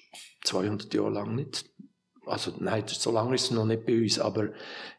[0.45, 1.65] 200 Jahre lang nicht,
[2.25, 4.49] also nein, so lange ist es noch nicht bei uns, aber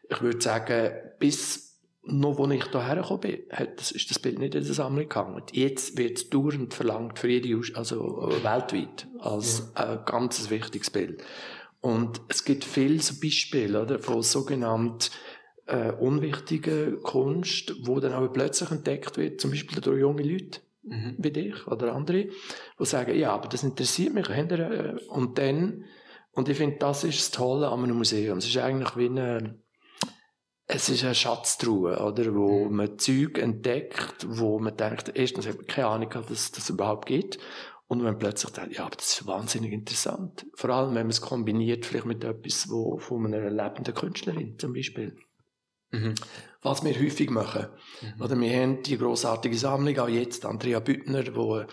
[0.09, 1.66] ich würde sagen, bis
[2.07, 5.41] noch wo ich hierher gekommen bin, hat, ist das Bild nicht in der Sammlung gehangen.
[5.51, 11.23] Jetzt wird es dauernd verlangt für jede, also äh, weltweit, als ein ganz wichtiges Bild.
[11.81, 15.11] Und es gibt viele so Beispiele, oder, von sogenannt
[15.67, 20.61] äh, unwichtigen Kunst, wo dann aber plötzlich entdeckt wird, zum Beispiel durch junge Leute.
[20.87, 21.15] mhm.
[21.17, 22.27] wie dich oder andere,
[22.79, 24.29] die sagen, ja, aber das interessiert mich.
[24.29, 25.85] Äh, und dann,
[26.31, 28.37] und ich finde, das ist das Tolle an einem Museum.
[28.37, 29.59] Es ist eigentlich wie eine,
[30.67, 32.75] es ist eine Schatztruhe, oder, wo mhm.
[32.75, 37.39] man Zeug entdeckt, wo man denkt, erstens hat man keine Ahnung, dass das überhaupt gibt.
[37.89, 40.45] Und man plötzlich denkt, ja, aber das ist wahnsinnig interessant.
[40.55, 44.73] Vor allem, wenn man es kombiniert, vielleicht mit etwas, wo, von einer lebenden Künstlerin, zum
[44.73, 45.15] Beispiel.
[45.91, 46.15] Mhm.
[46.61, 47.67] Was wir häufig machen.
[48.01, 48.21] Mhm.
[48.21, 51.63] Oder wir haben die grossartige Sammlung, auch jetzt Andrea Büttner, wo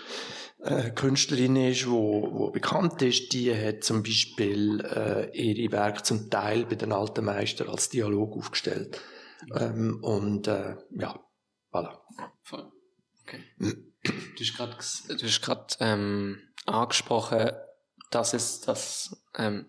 [0.62, 6.30] eine Künstlerin ist, wo, wo bekannt ist, die hat zum Beispiel äh, ihre Werke zum
[6.30, 9.00] Teil bei den alten Meistern als Dialog aufgestellt.
[9.46, 9.56] Mhm.
[9.56, 11.20] Ähm, und äh, ja,
[11.72, 11.98] voilà.
[12.42, 12.70] Voll.
[13.22, 13.40] Okay.
[14.36, 17.52] Du hast gerade ähm, angesprochen,
[18.10, 19.64] dass es das ähm,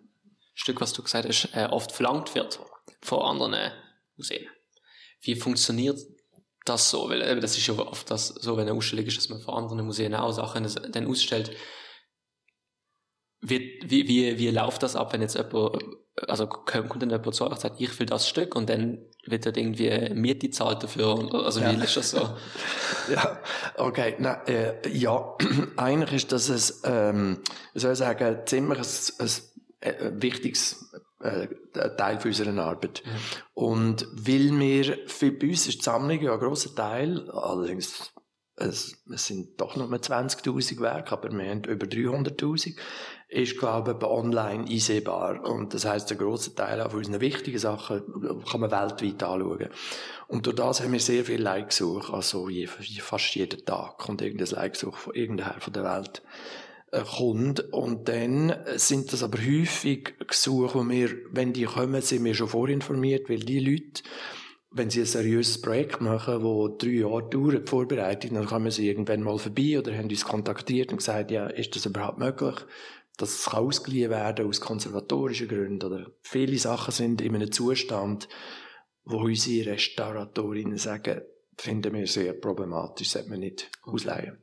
[0.53, 2.59] Stück, was du gesagt hast, äh, oft verlangt wird
[3.01, 3.71] von anderen
[4.17, 4.47] Museen.
[5.21, 5.99] Wie funktioniert
[6.65, 7.09] das so?
[7.09, 9.55] Weil äh, das ist ja oft das, so, wenn eine Ausstellung ist, dass man von
[9.55, 11.51] anderen Museen auch Sachen dann ausstellt.
[13.41, 15.77] Wie, wie, wie, wie läuft das ab, wenn jetzt jemand,
[16.27, 19.45] also kommt dann jemand zu euch und sagt, ich will das Stück und dann wird
[19.45, 21.29] dort irgendwie Miete zahlt dafür?
[21.33, 21.71] Also wie ja.
[21.71, 22.37] ist das so?
[23.11, 23.39] ja,
[23.77, 24.15] okay.
[24.17, 25.35] Na, äh, ja,
[25.77, 27.39] eigentlich ist das ein, ähm,
[27.73, 29.29] wie soll ich sagen, ziemlich ein,
[29.81, 30.91] ein, ein wichtiges
[31.25, 33.03] äh, Teil von unserer Arbeit.
[33.05, 33.11] Mhm.
[33.53, 38.13] Und weil wir, für, bei uns ist die Sammlung ja ein grosser Teil, allerdings
[38.57, 42.75] es, es sind doch nur 20.000 Werke, aber wir haben über 300.000,
[43.27, 45.43] ist, glaube ich, online einsehbar.
[45.43, 48.01] Und das heißt, ein grosser Teil auch von unseren wichtigen Sachen
[48.49, 49.69] kann man weltweit anschauen.
[50.27, 54.47] Und durch das haben wir sehr viel Leihgesuche, also je, fast jeden Tag kommt irgendein
[54.47, 56.21] Leihgesuch von irgendeiner von der Welt
[57.03, 57.73] kommt.
[57.73, 62.47] Und dann sind das aber häufig Gesuche, wo wir, wenn die kommen, sind wir schon
[62.47, 64.03] vorinformiert, weil die Leute,
[64.71, 68.87] wenn sie ein seriöses Projekt machen, das drei Jahre dauert, die Vorbereitung, dann kommen sie
[68.87, 72.55] irgendwann mal vorbei oder haben uns kontaktiert und gesagt, ja, ist das überhaupt möglich?
[73.17, 78.27] dass es ausgeliehen werden aus konservatorischen Gründen oder viele Sachen sind in einem Zustand,
[79.05, 81.21] wo unsere Restauratorinnen sagen,
[81.57, 84.37] finden wir sehr problematisch, sollte man nicht ausleihen.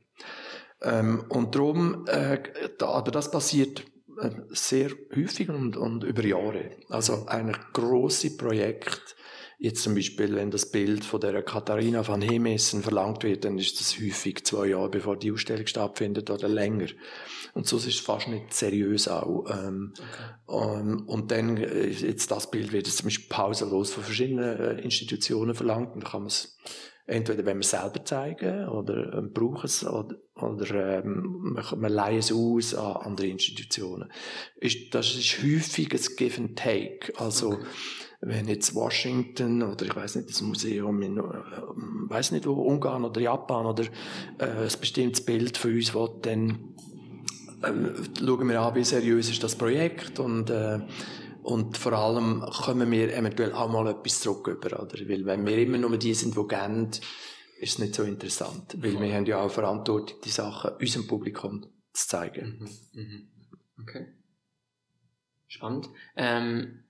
[0.83, 2.39] Ähm, und darum, äh,
[2.77, 3.83] da, aber das passiert
[4.21, 6.71] äh, sehr häufig und, und über Jahre.
[6.89, 9.15] Also ein grosses Projekt,
[9.63, 13.79] Jetzt zum Beispiel, wenn das Bild von der Katharina van Hemessen verlangt wird, dann ist
[13.79, 16.87] das häufig zwei Jahre bevor die Ausstellung stattfindet oder länger.
[17.53, 19.45] Und so ist es fast nicht seriös auch.
[19.49, 19.93] Ähm,
[20.47, 20.79] okay.
[20.81, 24.81] ähm, und dann, äh, jetzt das Bild wird jetzt zum Beispiel pausenlos von verschiedenen äh,
[24.81, 25.93] Institutionen verlangt.
[25.93, 26.57] Und dann kann man es
[27.05, 32.19] entweder wenn wir es selber zeigen oder ähm, brauchen es oder, oder ähm, wir leihen
[32.19, 34.11] es aus an andere Institutionen.
[34.55, 37.13] Ist, das ist häufig ein Give and Take.
[37.17, 37.65] Also okay
[38.25, 43.03] wenn jetzt Washington oder ich weiß nicht, das Museum in, äh, weiß nicht wo, Ungarn
[43.03, 43.83] oder Japan oder
[44.37, 46.73] äh, ein bestimmtes Bild von uns will, dann
[47.63, 47.71] äh,
[48.19, 50.79] schauen wir an, wie seriös ist das Projekt und äh,
[51.43, 54.97] und vor allem kommen wir eventuell auch mal etwas zurück über, oder?
[55.07, 56.91] Weil wenn wir immer nur die sind, die geben,
[57.59, 58.75] ist es nicht so interessant.
[58.81, 62.69] Weil wir haben ja auch Verantwortung, die Sachen unserem Publikum zu zeigen.
[62.93, 63.01] Mhm.
[63.01, 63.27] Mhm.
[63.81, 64.07] Okay.
[65.47, 65.89] Spannend.
[66.15, 66.83] Ähm,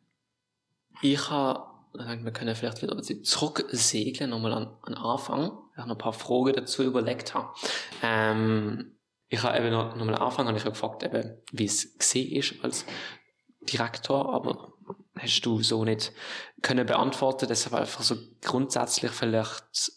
[1.02, 5.86] ich habe, wir können vielleicht wieder ein bisschen zurücksegeln, nochmal an, an Anfang, weil ich
[5.86, 7.54] noch ein paar Fragen dazu überlegt habe.
[8.02, 8.98] Ähm,
[9.30, 12.86] ich habe eben noch, nochmal anfangen, habe ich gefragt, eben, wie es gesehen ist als
[13.71, 14.73] Direktor, aber
[15.17, 16.12] hast du so nicht
[16.62, 17.47] können beantworten.
[17.47, 19.91] Deshalb einfach so grundsätzlich vielleicht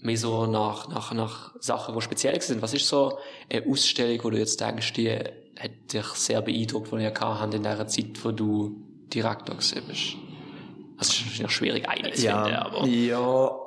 [0.00, 2.62] mehr so nach, nach, nach Sachen, die speziell sind.
[2.62, 3.18] Was ist so
[3.50, 7.62] eine Ausstellung, wo du jetzt denkst, die hat dich sehr beeindruckt, die ihr gehabt in
[7.62, 10.16] der Zeit, wo du Direktor gewesen bist?
[10.98, 12.86] Das ist ja schwierig, zu ja, aber.
[12.86, 13.57] Ja,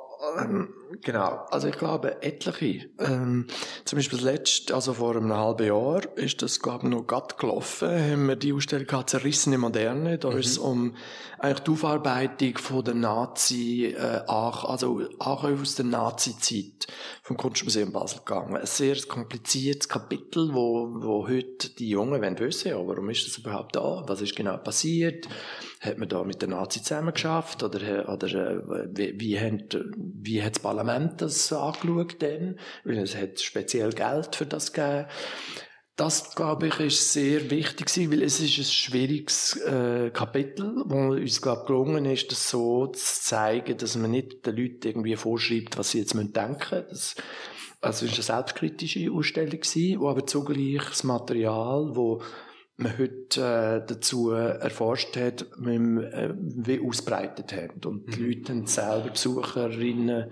[1.02, 1.46] genau.
[1.50, 2.88] Also ich glaube, etliche.
[2.98, 3.46] Ähm,
[3.84, 7.34] zum Beispiel das letzte, also vor einem halben Jahr, ist das, glaube ich, noch gerade
[7.36, 10.18] gelaufen, haben wir die Ausstellung gehabt, Zerrissene Moderne.
[10.18, 10.38] Da mhm.
[10.38, 10.94] ist es um
[11.38, 16.86] eigentlich die Aufarbeitung von der Nazi, äh, also auch aus der Nazi-Zeit
[17.22, 18.56] vom Kunstmuseum Basel gegangen.
[18.56, 23.38] Ein sehr kompliziertes Kapitel, wo, wo heute die Jungen wollen wissen, ja, warum ist das
[23.38, 24.04] überhaupt da?
[24.06, 25.26] Was ist genau passiert?
[25.82, 27.64] Hat man da mit der Nazi zusammen geschafft?
[27.64, 29.66] Oder, oder äh, wie, wie, haben,
[29.96, 32.56] wie hat das Parlament das angeschaut denn?
[32.84, 35.06] Weil es hat speziell Geld für das gegeben.
[35.96, 41.14] Das, glaube ich, ist sehr wichtig gewesen, weil es ist ein schwieriges äh, Kapitel, wo
[41.14, 45.76] uns, glaube gelungen ist, das so zu zeigen, dass man nicht den Leuten irgendwie vorschreibt,
[45.76, 46.86] was sie jetzt denken müssen.
[46.88, 47.14] Das,
[47.82, 52.22] also es war eine selbstkritische Ausstellung, gewesen, wo aber zugleich das Material, wo
[52.76, 57.80] man heute äh, dazu erforscht hat, wir, äh, wie ausbreitet haben.
[57.84, 58.26] Und die mhm.
[58.26, 60.30] Leute haben selber, Besucherinnen,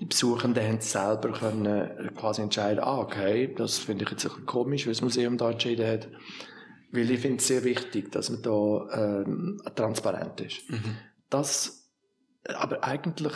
[0.00, 4.30] die Besuchenden haben selber können äh, quasi entscheiden, ah, okay, das finde ich jetzt ein
[4.30, 6.08] bisschen komisch, weil das Museum da entschieden hat.
[6.92, 10.68] Weil ich finde es sehr wichtig, dass man da ähm, transparent ist.
[10.68, 10.96] Mhm.
[11.28, 11.88] Das,
[12.44, 13.32] aber eigentlich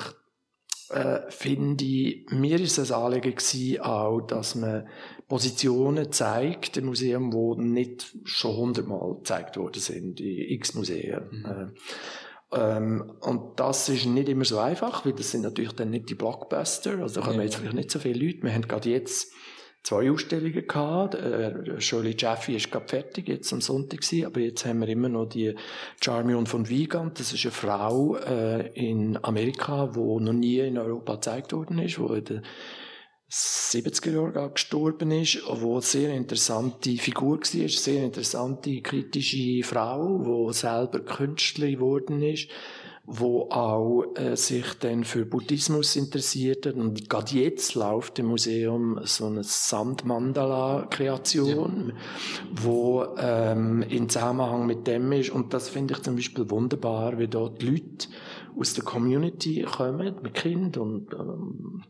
[0.90, 4.88] äh, finde ich, mir ist es ein Anliegen gewesen, auch, dass man
[5.28, 11.22] Positionen zeigt im Museum, die nicht schon hundertmal gezeigt worden sind in x Museen.
[11.30, 11.44] Mhm.
[11.44, 11.66] Äh,
[12.56, 16.14] ähm, und das ist nicht immer so einfach, weil das sind natürlich dann nicht die
[16.14, 17.44] Blockbuster, also da kommen Ja.
[17.44, 18.42] jetzt vielleicht nicht so viele Leute.
[18.42, 19.32] Wir haben gerade jetzt
[19.82, 21.14] zwei Ausstellungen gehabt.
[21.14, 25.08] Äh, Shirley Jaffe ist gerade fertig, jetzt am Sonntag gewesen, aber jetzt haben wir immer
[25.08, 25.54] noch die
[26.02, 27.18] Charmion von Wiegand.
[27.18, 31.98] Das ist eine Frau äh, in Amerika, die noch nie in Europa gezeigt worden ist,
[31.98, 32.42] die in den
[33.34, 40.48] 70er Jahren gestorben ist, wo eine sehr interessante Figur war, eine sehr interessante, kritische Frau,
[40.48, 42.48] die selber Künstlerin geworden ist,
[43.06, 46.74] wo auch äh, sich dann für Buddhismus interessiert hat.
[46.74, 51.94] Und gerade jetzt läuft im Museum so eine Sandmandala-Kreation,
[52.52, 55.30] wo ähm, in Zusammenhang mit dem ist.
[55.30, 58.06] Und das finde ich zum Beispiel wunderbar, wie dort die Leute
[58.58, 61.82] aus der Community kommen, mit Kind und ähm,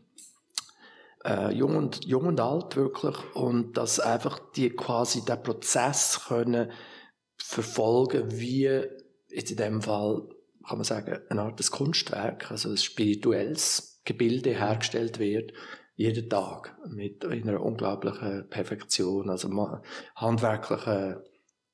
[1.25, 6.71] äh, jung und jung und alt wirklich und dass einfach die quasi den Prozess können
[7.37, 8.81] verfolgen wie
[9.29, 10.27] jetzt in dem Fall
[10.67, 15.51] kann man sagen eine Art des Kunstwerk also ein spirituelles Gebilde hergestellt wird
[15.95, 19.81] jeden Tag mit einer unglaublichen Perfektion also ma-
[20.15, 21.23] handwerkliche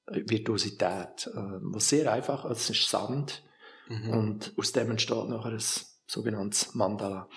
[0.08, 3.44] Virtuosität äh, was sehr einfach es ist Sand
[3.90, 4.10] Mhm.
[4.10, 5.62] und aus dem entsteht nachher ein
[6.08, 7.28] sogenanntes Mandala.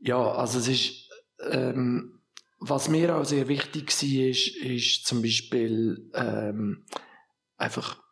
[0.00, 1.03] Ja, also es ist,
[1.50, 2.20] ähm,
[2.60, 6.84] was mir auch sehr wichtig war, ist, ist zum Beispiel ähm,
[7.56, 8.02] einfach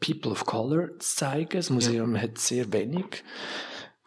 [0.00, 1.56] People of Color zu zeigen.
[1.56, 3.22] Das Museum hat sehr wenig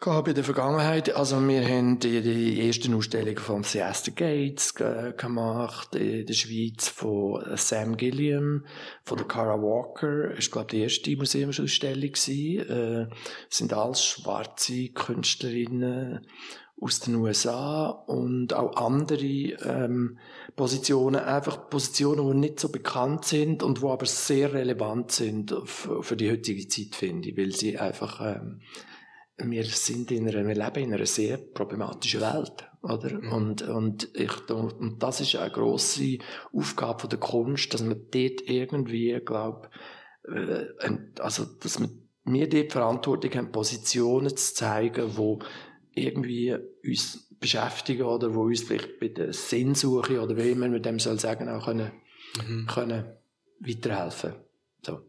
[0.00, 1.14] gehabt in der Vergangenheit.
[1.14, 6.88] Also wir haben die, die ersten Ausstellungen von Siesta Gates ge gemacht, in der Schweiz
[6.88, 8.64] von Sam Gilliam,
[9.04, 12.70] von der Cara Walker, ist glaube die erste Museumsausstellung gewesen.
[12.70, 13.14] Äh,
[13.50, 16.26] sind alles schwarze Künstlerinnen
[16.80, 20.18] aus den USA und auch andere ähm,
[20.56, 26.02] Positionen, einfach Positionen, die nicht so bekannt sind und wo aber sehr relevant sind für,
[26.02, 28.60] für die heutige Zeit, finde ich, weil sie einfach ähm,
[29.42, 33.14] wir sind in einer, wir leben in einer sehr problematischen Welt, oder?
[33.14, 33.32] Mhm.
[33.32, 36.18] Und, und ich, und das ist eine grosse
[36.52, 39.70] Aufgabe von der Kunst, dass man dort irgendwie, glaub,
[40.24, 40.66] äh,
[41.18, 41.88] also, dass wir,
[42.24, 45.40] wir dort Verantwortung haben, Positionen zu zeigen, wo
[46.00, 50.98] irgendwie uns beschäftigen oder wo uns vielleicht bei der Sinnsuche oder wie man mit dem
[50.98, 51.92] soll sagen, auch können,
[52.46, 52.66] Mhm.
[52.66, 53.12] können
[53.60, 54.34] weiterhelfen.
[54.84, 55.00] So.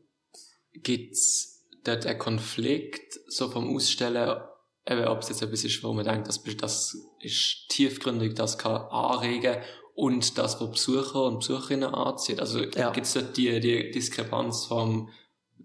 [0.73, 4.39] Gibt's dort einen Konflikt, so vom Ausstellen,
[4.87, 8.81] eben, ob es jetzt etwas ist, wo man denkt, das, das ist tiefgründig, das kann
[8.89, 9.57] anregen
[9.93, 12.39] und das, was Besucher und Besucherinnen anzieht.
[12.39, 12.91] Also Ja.
[12.91, 15.09] gibt's dort die, die Diskrepanz vom,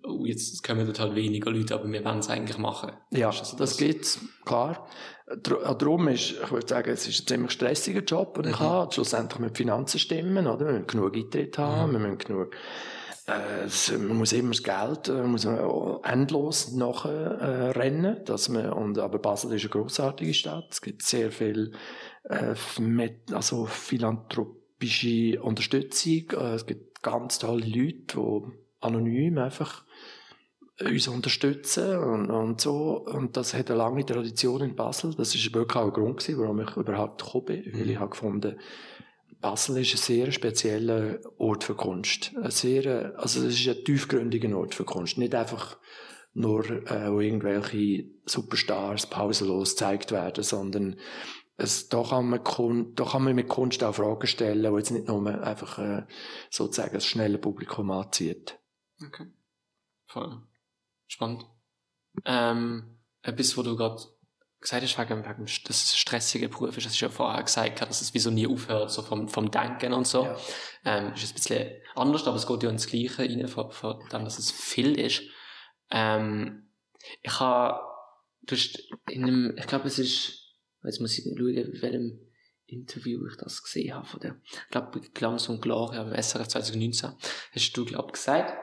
[0.02, 2.92] oh, jetzt kommen dort halt weniger Leute, aber wir wollen es eigentlich machen.
[3.12, 4.88] Ja, Ist also das gibt's, klar.
[5.26, 8.64] Darum ist, ich würde sagen, es ist ein ziemlich stressiger Job, den ich Mhm.
[8.64, 8.92] habe.
[8.92, 10.66] Schlussendlich mit Finanzen stimmen, oder?
[10.66, 11.92] Wir müssen genug Eintritt haben, Mhm.
[11.94, 12.54] wir müssen genug,
[13.26, 17.10] äh, es- man muss immer das Geld, äh, muss man auch endlos nachher,
[17.40, 20.66] äh, rennen, dass man, und, aber Basel ist eine grossartige Stadt.
[20.70, 21.72] Es gibt sehr viel,
[22.30, 26.30] äh, mit, also philanthropische Unterstützung.
[26.38, 28.42] Äh, es gibt ganz tolle Leute, die
[28.80, 29.84] anonym einfach
[30.80, 32.98] uns unterstützen und, und so.
[32.98, 35.14] Und das hat eine lange Tradition in Basel.
[35.14, 37.72] Das ist wirklich auch ein Grund gewesen, warum ich überhaupt gekommen bin.
[37.72, 38.58] Weil ich habe gefunden,
[39.40, 42.32] Basel ist ein sehr spezieller Ort für Kunst.
[42.36, 45.18] Ein sehr, also es ist ein tiefgründiger Ort für Kunst.
[45.18, 45.78] Nicht einfach
[46.34, 50.96] nur, äh, wo irgendwelche Superstars pausenlos gezeigt werden, sondern
[51.56, 54.90] es, da, kann man Kun, da kann man mit Kunst auch Fragen stellen, die jetzt
[54.90, 56.06] nicht nur einfach äh,
[56.50, 58.58] sozusagen das schnelle Publikum anzieht.
[59.02, 59.26] Okay.
[60.06, 60.42] Voll.
[61.06, 61.46] Spannend.
[62.24, 64.02] Ähm, etwas, wo du gerade
[64.60, 68.18] gesagt hast, es ein stressiger Beruf ist, das ist ja vorher gesagt, dass es wie
[68.18, 70.24] so nie aufhört, so vom, vom Denken und so.
[70.24, 70.38] Ja.
[70.84, 74.24] Ähm, ist ein bisschen anders, aber es geht ja ins Gleiche rein, von, von dem,
[74.24, 75.22] dass es viel ist.
[75.90, 76.70] Ähm,
[77.22, 77.80] ich habe,
[78.42, 82.20] du hast in einem, ich glaube, es ist, jetzt muss ich schauen, in welchem
[82.66, 87.12] Interview ich das gesehen habe von der, ich glaube, Glanz und Gloria beim SRF 2019,
[87.52, 88.56] hast du, glaube gesagt,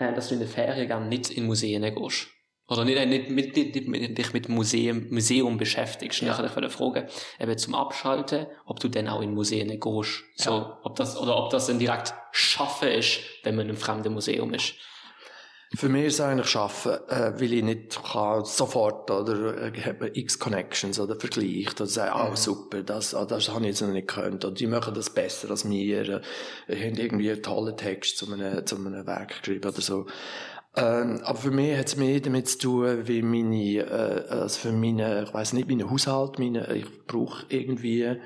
[0.00, 2.28] äh, dass du in der Ferien nicht in Museen gehst.
[2.70, 6.20] Oder nicht, äh, nicht, mit, nicht, nicht, mit- dich mit Museum, Museum beschäftigst.
[6.20, 6.28] Ja.
[6.38, 6.44] Ja.
[6.44, 7.06] Ich wollte fragen,
[7.40, 10.24] eben zum Abschalten, ob du dann auch in Museen gehst.
[10.36, 14.12] So, ob das, oder ob das dann direkt schaffen ist, wenn man in einem fremden
[14.12, 14.74] Museum ist.
[15.76, 19.84] Für mich ist es eigentlich schaffen, äh, weil ich nicht kann sofort oder äh, ich
[19.84, 22.36] habe x Connections oder vergleicht oder sage, ah, Mhm.
[22.36, 25.50] super, das, ah, das habe ich jetzt noch nicht gekannt oder die machen das besser
[25.50, 26.22] als mir,
[26.68, 30.06] äh, haben irgendwie einen tollen Text zu einem, zu einem Werk geschrieben oder so.
[30.74, 34.72] Ähm, aber für mich hat es mehr damit zu tun, wie meine, äh, also für
[34.72, 38.16] meine, ich weiß nicht, meinen Haushalt, meine, ich brauche irgendwie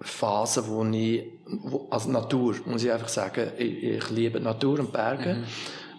[0.00, 4.92] Phasen, wo ich, wo, also Natur, muss ich einfach sagen, ich, ich liebe Natur und
[4.92, 5.44] Berge,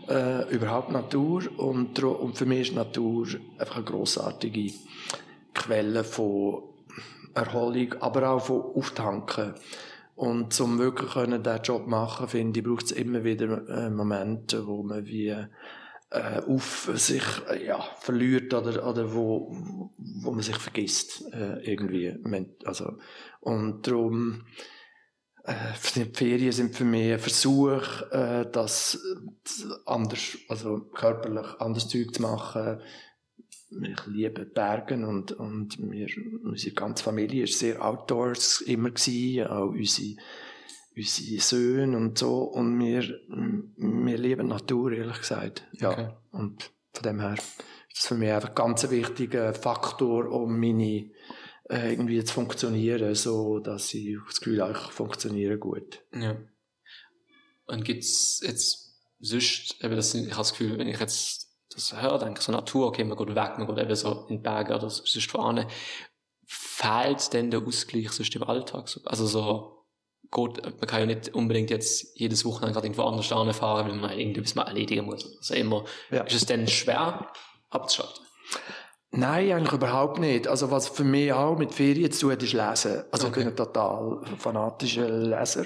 [0.09, 3.27] äh, überhaupt Natur und, und für mich ist Natur
[3.57, 4.73] einfach eine grossartige
[5.53, 6.63] Quelle von
[7.33, 9.53] Erholung, aber auch von Auftanken.
[10.15, 14.67] Und zum wirklich können diesen Job machen, finde ich, braucht es immer wieder äh, Momente,
[14.67, 15.29] wo man wie
[16.13, 19.51] äh, auf sich äh, ja, verliert oder, oder wo,
[19.97, 22.15] wo man sich vergisst äh, irgendwie.
[22.65, 22.97] Also,
[23.41, 24.43] und darum
[25.95, 32.13] die Ferien sind für mich ein Versuch, äh, das äh, anders, also körperlich anders Zeug
[32.13, 32.79] zu machen.
[33.69, 36.07] Ich liebe Bergen und, und wir,
[36.43, 40.15] unsere ganze Familie ist sehr outdoors immer gewesen, auch unsere,
[40.95, 42.43] unsere Söhne und so.
[42.43, 43.01] Und wir,
[43.77, 45.67] wir lieben Natur, ehrlich gesagt.
[45.73, 45.91] Ja.
[45.91, 46.09] Okay.
[46.31, 50.83] Und von dem her ist das für mich einfach ganz ein wichtiger Faktor, um meine,
[50.83, 51.12] äh,
[51.76, 56.01] irgendwie zu funktionieren, so dass ich das Gefühl habe, ich funktioniere gut.
[56.13, 56.36] Ja.
[57.65, 62.19] Und gibt's jetzt sonst, eben das, ich habe das Gefühl, wenn ich jetzt das höre,
[62.19, 64.76] denke ich so Natur, okay, man geht weg, man geht eben so in die Berge
[64.76, 65.65] oder sonst voran.
[66.45, 68.88] Fehlt denn der Ausgleich sonst im Alltag?
[68.89, 69.01] so?
[69.05, 69.86] Also so,
[70.32, 74.17] geht, man kann ja nicht unbedingt jetzt jedes Wochenende gerade irgendwo anders fahren, weil man
[74.17, 75.36] irgendetwas mal erledigen muss.
[75.38, 76.24] Also immer, Ja.
[76.24, 77.32] ist es denn schwer
[77.69, 78.26] abzuschalten?
[79.16, 80.47] Nein, eigentlich überhaupt nicht.
[80.47, 83.03] Also was für mich auch mit Ferien zu tun hat, ist Lesen.
[83.11, 85.66] Also ich bin ein total fanatischer Leser.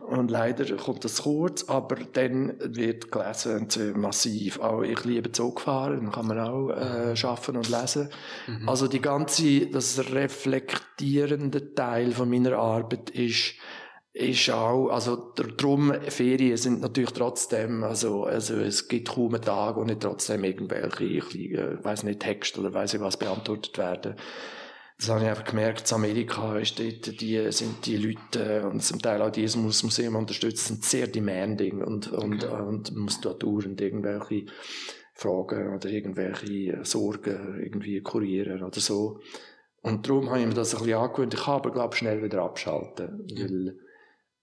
[0.00, 3.68] Und leider kommt das kurz, aber dann wird gelesen
[4.00, 4.60] massiv.
[4.60, 8.08] Auch ich liebe Zugfahren, dann kann man auch äh, schaffen und lesen.
[8.66, 13.56] Also die ganze, das reflektierende Teil von meiner Arbeit ist
[14.18, 19.42] ist auch, also dr- drum, Ferien sind natürlich trotzdem, also, also es gibt kaum einen
[19.44, 24.16] Tag, wo nicht trotzdem irgendwelche, ich weiss nicht, Text oder weiss ich was beantwortet werden.
[24.98, 29.02] Das habe ich einfach gemerkt, in Amerika ist dort, die, sind die Leute, und zum
[29.02, 32.62] Teil auch die, das Museum unterstützen, sehr demanding und, und, Okay.
[32.62, 34.46] und man muss da dauernd irgendwelche
[35.12, 39.20] Fragen oder irgendwelche Sorgen irgendwie kurieren oder so.
[39.82, 41.34] Und darum habe ich mir das ein bisschen angewöhnt.
[41.34, 43.26] Ich kann aber, glaube ich, schnell wieder abschalten.
[43.36, 43.76] Weil,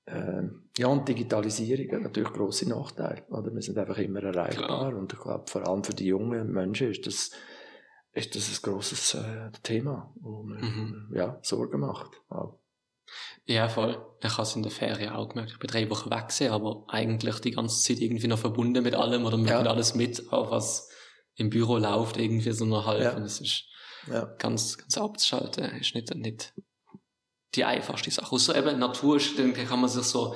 [0.06, 0.44] äh,
[0.78, 3.24] ja, und Digitalisierung hat natürlich grosse Nachteile.
[3.30, 3.54] Oder?
[3.54, 4.66] Wir sind einfach immer erreichbar.
[4.66, 4.96] Klar.
[4.96, 7.32] Und ich glaube, vor allem für die jungen Menschen ist das,
[8.14, 11.14] ist das ein grosses äh, Thema, wo man Mhm.
[11.16, 12.12] ja, Sorgen macht.
[12.30, 12.60] Auch.
[13.46, 13.98] Ja, voll.
[14.22, 15.52] Ich habe es in der Ferien auch gemerkt.
[15.52, 18.96] Ich bin drei Wochen weg gewesen, aber eigentlich die ganze Zeit irgendwie noch verbunden mit
[18.96, 19.60] allem oder mit Ja.
[19.62, 20.90] alles mit, auch was
[21.36, 23.02] im Büro läuft, irgendwie so noch halb.
[23.04, 23.16] Ja.
[23.16, 23.66] Und es ist
[24.08, 24.26] Ja.
[24.38, 26.54] ganz, ganz abzuschalten, ist nicht, nicht
[27.56, 28.32] die einfachste Sache.
[28.32, 30.36] Außer eben Natur ist, dann kann man sich so,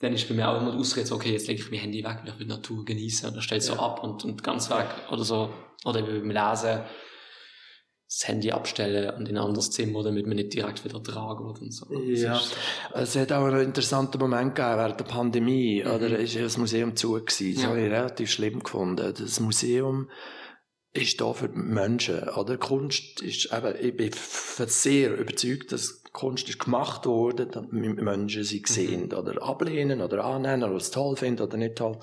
[0.00, 2.04] dann ist bei mir auch immer die Ausrede, so, okay, jetzt lege ich mein Handy
[2.04, 3.80] weg, weil ich will die Natur genießen, und dann stellt so Ja.
[3.80, 5.50] ab und, und ganz weg, oder so,
[5.84, 6.80] oder eben beim Lesen,
[8.08, 11.60] das Handy abstellen und in ein anderes Zimmer, damit man nicht direkt wieder tragen wird
[11.60, 11.86] und so.
[11.92, 12.40] Ja.
[12.94, 15.90] Es hat auch einen interessanten Moment gegeben während der Pandemie, Mhm.
[15.90, 16.16] oder?
[16.18, 17.54] Ist ja das Museum zu gewesen.
[17.54, 17.68] Das Ja.
[17.70, 19.12] habe ich relativ schlimm gefunden.
[19.18, 20.08] Das Museum
[20.96, 22.56] ist da für die Menschen, oder?
[22.56, 24.10] Kunst ist eben, ich bin
[24.66, 30.64] sehr überzeugt, dass Kunst ist gemacht worden, damit Menschen sie sehen, oder ablehnen, oder annehmen,
[30.64, 31.98] oder es toll finden, oder nicht toll.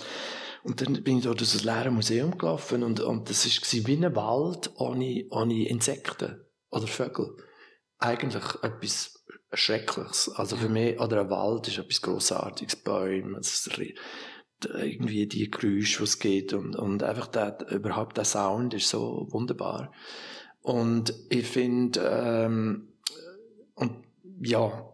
[0.63, 3.95] Und dann bin ich dort durch das leere Museum gelaufen, und, und das ist wie
[3.95, 7.35] ein Wald ohne, ohne Insekten oder Vögel.
[7.97, 9.23] Eigentlich etwas
[9.53, 10.31] Schreckliches.
[10.35, 13.39] Also für mich, oder ein Wald ist etwas Grossartiges, Bäume,
[14.65, 19.27] irgendwie die Geräusche, die es geht und, und einfach der, überhaupt der Sound ist so
[19.31, 19.91] wunderbar.
[20.61, 22.87] Und ich finde, ähm,
[23.75, 24.03] und
[24.41, 24.89] ja,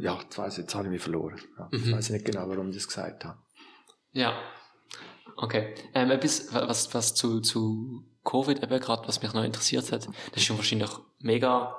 [0.00, 1.40] ja, jetzt weiss jetzt habe ich mich verloren.
[1.58, 1.98] Ja, Mhm.
[1.98, 3.38] ich nicht genau, warum ich das gesagt habe.
[4.12, 4.38] Ja.
[5.36, 5.74] Okay.
[5.94, 10.36] Ähm, etwas, was, was zu, zu Covid eben gerade, was mich noch interessiert hat, das
[10.36, 10.90] ist schon wahrscheinlich
[11.20, 11.74] mega,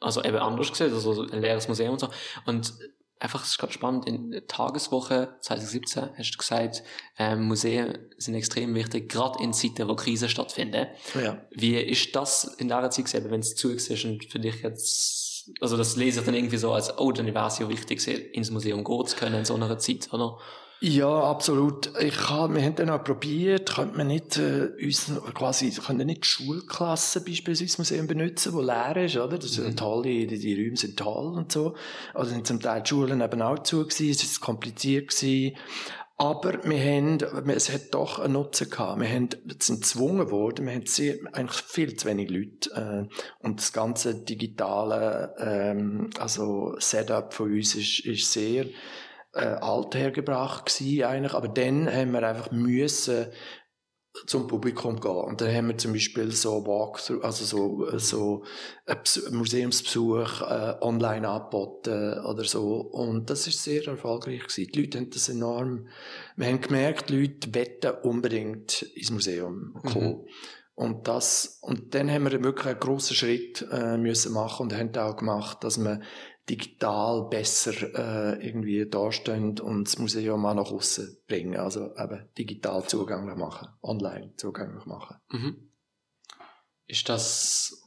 [0.00, 2.08] also eben anders gesehen, also so ein leeres Museum und so.
[2.46, 2.74] Und
[3.18, 6.82] einfach, es ist gerade spannend, in der Tageswoche 2017 hast du gesagt,
[7.18, 10.86] ähm, Museen sind extrem wichtig, gerade in Zeiten, wo Krisen stattfinden.
[11.14, 11.44] Ja.
[11.50, 15.76] Wie ist das in der Zeit gewesen, wenn es zugesehen und für dich jetzt, also
[15.76, 18.84] das lese ich dann irgendwie so als, oh, dann wäre es ja wichtig, ins Museum
[18.84, 20.38] gehen zu können in so einer Zeit, oder?
[20.86, 21.98] Ja, absolut.
[21.98, 26.24] Ich hab, wir haben dann auch probiert, könnte man nicht, äh, uns, quasi, können nicht
[26.24, 29.38] die Schulklassen beispielsweise das Museum benutzen, wo leer ist, oder?
[29.38, 29.76] Das Mhm.
[29.76, 31.74] tolle, die, die Räume sind toll und so.
[32.12, 35.56] Also sind zum Teil die Schulen eben auch zu gewesen, es ist kompliziert gewesen.
[36.18, 39.00] Aber wir haben, es hat doch einen Nutzen gehabt.
[39.00, 43.58] Wir haben, sind gezwungen worden, wir haben sehr, eigentlich viel zu wenig Leute, äh, und
[43.58, 48.66] das ganze digitale, ähm, also Setup von uns ist, ist sehr,
[49.34, 51.34] äh, alt hergebracht gewesen, eigentlich.
[51.34, 53.26] Aber dann haben wir einfach müssen,
[54.26, 55.10] zum Publikum gehen.
[55.10, 58.44] Und dann haben wir zum Beispiel so Walkthrough, also so, so
[58.86, 58.98] ein
[59.32, 62.76] Museumsbesuch äh, online angeboten oder so.
[62.76, 64.70] Und das ist sehr erfolgreich gewesen.
[64.72, 65.88] Die Leute haben das enorm,
[66.36, 70.08] wir haben gemerkt, die Leute wetten unbedingt ins Museum kommen.
[70.08, 70.28] Mhm.
[70.76, 74.96] Und das, und dann haben wir wirklich einen grossen Schritt, äh, müssen machen und haben
[74.96, 76.00] auch gemacht, dass wir
[76.48, 81.56] digital besser äh, irgendwie dastehen und das Museum auch nach außen bringen.
[81.56, 85.16] Also eben digital zugänglich machen, online zugänglich machen.
[85.30, 85.70] Mhm.
[86.86, 87.80] Ist das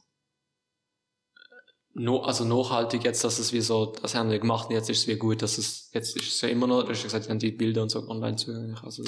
[1.94, 5.00] no, also nachhaltig jetzt, dass es wie so, das haben wir gemacht und jetzt ist
[5.00, 7.52] es wie gut, dass es, jetzt ist es ja immer noch, du hast gesagt, die
[7.52, 8.82] Bilder und so online zugänglich.
[8.82, 9.04] Also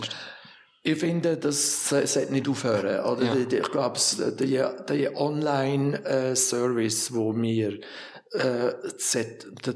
[0.82, 3.04] ich finde, das sollte nicht aufhören.
[3.04, 3.24] Oder?
[3.24, 3.36] Ja.
[3.36, 4.00] Ich glaube,
[4.38, 7.80] der, der Online-Service, wo wir
[8.32, 8.72] äh,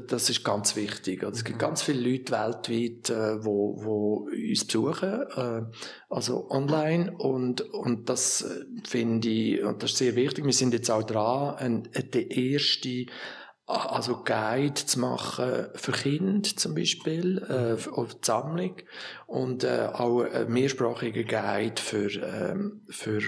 [0.07, 1.23] das ist ganz wichtig.
[1.23, 1.61] Also, es gibt mhm.
[1.61, 5.61] ganz viele Leute weltweit, äh, wo, wo uns besuchen, äh,
[6.09, 10.45] also online und und das äh, finde ich und das ist sehr wichtig.
[10.45, 13.07] Wir sind jetzt auch dran, ein, der erste
[13.67, 18.75] also Guide zu machen für Kinder zum Beispiel, äh, für die Sammlung
[19.25, 23.21] und äh, auch ein mehrsprachiger Guide für, ähm, für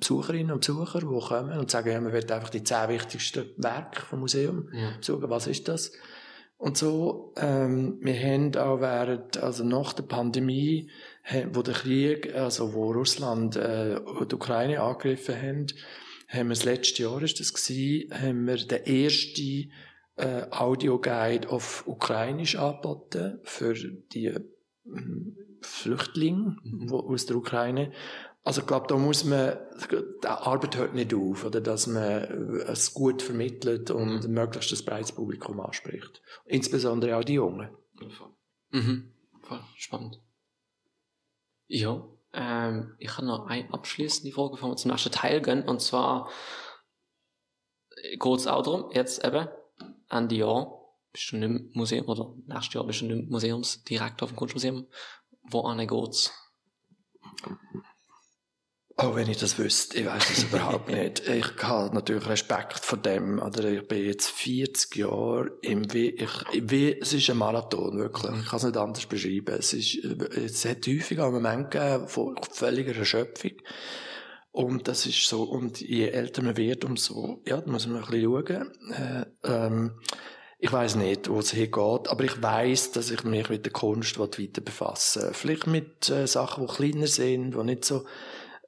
[0.00, 4.02] Besucherinnen und Besucher, die kommen und sagen, ja, man will einfach die zehn wichtigsten Werke
[4.02, 4.96] vom Museum ja.
[4.98, 5.30] besuchen.
[5.30, 5.92] Was ist das?
[6.56, 10.90] Und so, ähm, wir haben auch während, also nach der Pandemie,
[11.52, 15.66] wo der Krieg, also wo Russland äh, die Ukraine angegriffen haben,
[16.28, 19.72] haben wir das letzte Jahr ist das gewesen, haben wir den ersten
[20.16, 24.40] äh, Audioguide auf Ukrainisch angeboten für die äh,
[25.62, 26.92] Flüchtlinge mhm.
[26.92, 27.92] aus der Ukraine.
[28.42, 29.58] Also ich glaube, da muss man,
[29.90, 34.32] die Arbeit hört nicht auf, oder dass man es gut vermittelt und mhm.
[34.32, 36.22] möglichst das breites Publikum anspricht.
[36.46, 37.68] Insbesondere auch die Jungen.
[38.70, 39.12] Mhm.
[39.42, 40.20] Voll spannend.
[41.66, 45.82] Ja, ähm, ich habe noch eine abschließende Frage, bevor wir zum nächsten Teil gehen, und
[45.82, 46.30] zwar
[48.12, 49.48] geht es auch darum, jetzt eben,
[50.08, 50.80] Ende Jahr,
[51.12, 54.86] bist du nicht im Museum, oder nächstes Jahr bist du nicht im Museumsdirektor vom Kunstmuseum,
[55.42, 56.32] wo geht's?
[59.02, 61.26] Oh, wenn ich das wüsste, ich weiß es überhaupt nicht.
[61.26, 66.30] Ich habe natürlich Respekt vor dem, oder ich bin jetzt 40 Jahre im w ich,
[66.54, 68.32] w es ist ein Marathon, wirklich.
[68.42, 69.56] Ich kann es nicht anders beschreiben.
[69.58, 73.52] Es ist, es hat häufig auch Momente gegeben von völliger Erschöpfung.
[74.52, 78.10] Und das ist so, und je älter man wird, umso, ja, da muss man ein
[78.10, 78.72] bisschen schauen.
[78.92, 79.92] Äh, ähm,
[80.58, 84.18] ich weiß nicht, wo es hingeht, aber ich weiß, dass ich mich mit der Kunst
[84.18, 88.04] weiter befassen Vielleicht mit äh, Sachen, die kleiner sind, die nicht so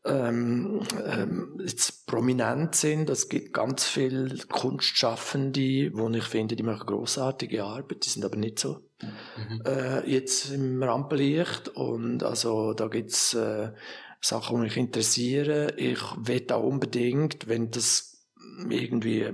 [0.05, 3.09] ähm, ähm, jetzt prominent sind.
[3.09, 8.37] Es gibt ganz viele Kunstschaffende, wo ich finde, die machen großartige Arbeit, die sind aber
[8.37, 9.63] nicht so mhm.
[9.65, 11.69] äh, jetzt im Rampenlicht.
[11.69, 13.73] Und also da gibt's äh,
[14.21, 15.73] Sachen, die mich interessieren.
[15.77, 18.27] Ich will auch unbedingt, wenn das
[18.69, 19.33] irgendwie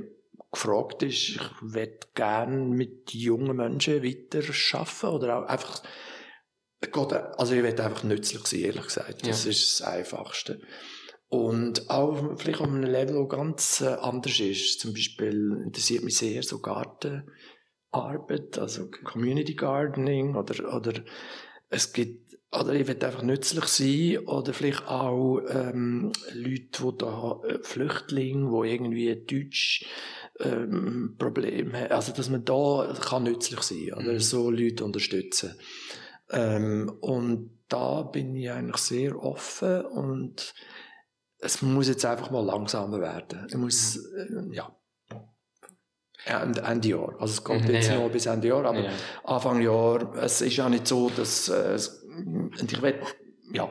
[0.51, 5.83] gefragt ist, ich will gerne mit jungen Menschen weiter arbeiten oder auch einfach
[7.37, 9.27] also ich will einfach nützlich sein, ehrlich gesagt.
[9.27, 9.51] Das ja.
[9.51, 10.61] ist das Einfachste.
[11.29, 14.81] Und auch vielleicht auf einem Level, das ganz äh, anders ist.
[14.81, 20.95] Zum Beispiel interessiert mich sehr so Gartenarbeit, also Community Gardening oder, oder
[21.69, 27.41] es gibt, oder ich will einfach nützlich sein oder vielleicht auch ähm, Leute, die da,
[27.47, 29.85] äh, Flüchtlinge, die irgendwie Deutsch
[30.41, 31.93] ähm, Probleme haben.
[31.93, 34.21] Also dass man da kann nützlich sein oder mhm.
[34.21, 35.59] so Leute unterstützen.
[36.31, 40.55] Ähm, und da bin ich eigentlich sehr offen und
[41.39, 43.47] es muss jetzt einfach mal langsamer werden.
[43.49, 44.75] Ich muss, äh, ja.
[46.25, 47.15] Ende, Ende Jahr.
[47.21, 47.99] Also es geht jetzt ja.
[47.99, 48.93] noch bis Ende Jahr, aber ja.
[49.25, 53.01] Anfang Jahr, es ist ja nicht so, dass, äh, ich will,
[53.53, 53.65] ja.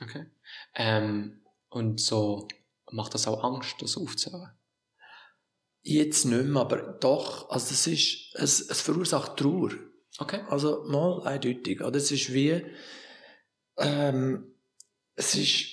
[0.00, 0.26] Okay.
[0.74, 2.46] Ähm, und so,
[2.90, 4.50] macht das auch Angst, das aufzuhören?
[5.82, 9.70] Jetzt nicht mehr, aber doch, also es ist, es, es verursacht Trauer.
[10.20, 10.40] Okay.
[10.48, 11.80] Also mal eindeutig.
[11.82, 12.62] Oder es ist wie,
[13.78, 14.54] ähm,
[15.16, 15.66] es ist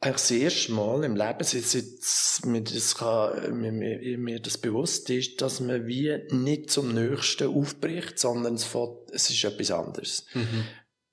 [0.00, 5.10] eigentlich das erste Mal im Leben, seit, mir, das kann, mir, mir, mir das bewusst
[5.10, 10.26] ist, dass man wie nicht zum Nächsten aufbricht, sondern es, fährt, es ist etwas anderes.
[10.32, 10.64] Mhm.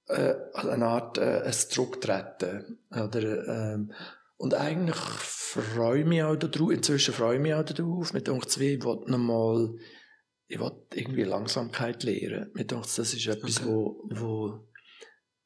[0.07, 2.79] Äh, eine Art äh, ein Zurücktreten.
[2.91, 3.91] Oder, ähm,
[4.37, 8.47] und eigentlich freue ich mich auch darauf, inzwischen freue ich mich auch darauf, mit uns
[8.47, 9.75] zwei, ich nochmal
[10.47, 12.51] ich will irgendwie Langsamkeit lernen.
[12.53, 13.67] Mir denke, das ist etwas, okay.
[13.67, 14.67] wo, wo,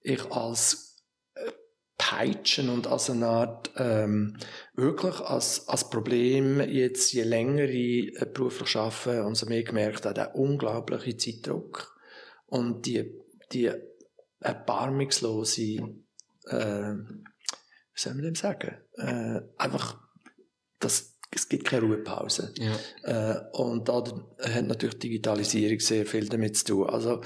[0.02, 0.98] ich als
[1.36, 1.52] äh,
[1.98, 4.38] Peitschen und als eine Art, ähm,
[4.74, 10.36] wirklich als, als Problem jetzt, je länger ich beruflich arbeite, umso mehr gemerkt habe, der
[10.36, 11.98] unglaubliche Zeitdruck
[12.46, 13.14] und die,
[13.52, 13.72] die
[14.40, 15.62] erbarmungslose,
[16.46, 20.02] äh, wie soll man dem sagen, äh, einfach,
[20.80, 22.54] das, es gibt keine Ruhepause.
[22.58, 22.76] Ja.
[23.04, 24.04] Äh, und da
[24.42, 26.90] hat natürlich Digitalisierung sehr viel damit zu tun.
[26.90, 27.22] Also,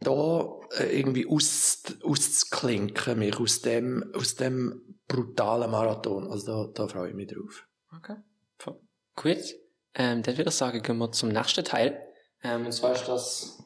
[0.00, 0.44] da
[0.78, 6.26] äh, irgendwie aus, auszuklinken, mich aus dem, aus dem brutalen Marathon.
[6.30, 7.66] Also da, da freue ich mich drauf.
[7.96, 8.16] Okay.
[9.16, 9.56] Gut.
[9.94, 11.98] Ähm, dann würde ich sagen, gehen wir zum nächsten Teil.
[12.42, 13.58] Ähm, und zwar ist das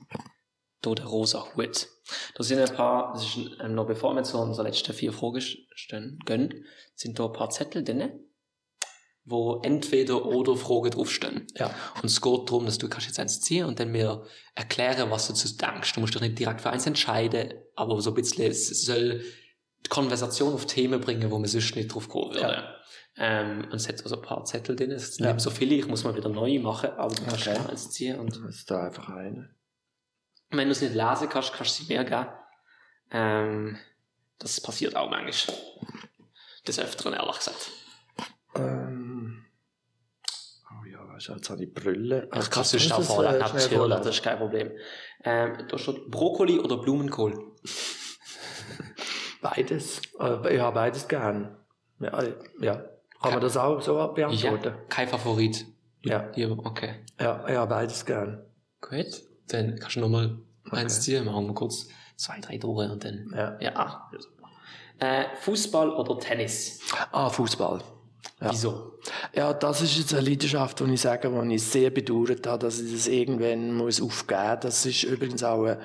[0.84, 1.88] hier der rosa Hut.
[2.34, 5.40] Da sind ein paar, das ist ähm, noch bevor wir zu unseren letzten vier Fragen
[5.40, 6.64] stehen, gehen,
[6.94, 8.29] sind da ein paar Zettel drin,
[9.24, 11.46] wo entweder oder Fragen draufstehen.
[11.56, 11.66] Ja.
[12.02, 15.26] Und es geht darum, dass du kannst jetzt eins ziehen und dann mir erklären, was
[15.28, 15.92] du dazu denkst.
[15.94, 19.22] Du musst dich nicht direkt für eins entscheiden, aber so ein bisschen, soll
[19.84, 22.74] die Konversation auf Themen bringen, wo man sonst nicht drauf kommen würde.
[23.16, 24.90] Ähm, und es hat also ein paar Zettel drin.
[24.90, 25.32] Es sind Ja.
[25.32, 27.54] nicht so viele, ich muss mal wieder neu machen, aber du kannst Okay.
[27.56, 28.18] schnell eins ziehen.
[28.18, 29.54] Und Das ist da einfach eine.
[30.50, 32.26] wenn du es nicht lesen kannst, kannst du sie mir geben.
[33.12, 33.78] Ähm,
[34.38, 35.56] das passiert auch manchmal.
[36.66, 37.70] Des Öfteren, ehrlich gesagt.
[38.56, 39.44] Ähm.
[40.70, 42.28] Oh ja, weißt du, jetzt habe ich Brille.
[42.34, 43.38] Ich kann es sonst auch vorlesen.
[43.38, 44.70] Natürlich, das ist kein Problem.
[45.24, 47.52] Ähm, da steht Brokkoli oder Blumenkohl.
[49.42, 50.00] Beides.
[50.18, 51.56] Äh, ich habe beides gern.
[51.98, 52.84] Ja, äh, ja.
[53.22, 54.74] Kann man das auch so beantworten?
[54.88, 55.66] kein Favorit.
[56.02, 56.30] Ja.
[56.34, 57.04] Hier, okay.
[57.18, 58.44] Ja, ich habe beides gern.
[58.80, 59.22] Gut.
[59.48, 60.76] Dann kannst du nochmal Okay.
[60.76, 61.24] eins ziehen.
[61.24, 63.30] Machen wir kurz zwei, drei Tore und dann.
[63.34, 63.58] Ja.
[63.60, 64.10] Ja.
[64.98, 66.80] Äh, Fußball oder Tennis?
[67.12, 67.82] Ah, Fußball.
[68.40, 68.50] Ja.
[68.50, 68.92] Wieso?
[69.34, 72.80] Ja, das ist jetzt eine Leidenschaft, die ich sage, die ich sehr bedauert habe, dass
[72.80, 74.60] ich das irgendwann muss aufgeben muss.
[74.62, 75.78] Das ist übrigens auch ein,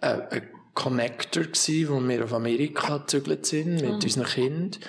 [0.00, 4.80] ein, ein Connector gewesen, wo wir auf Amerika gezügelt sind, mit unseren Kindern.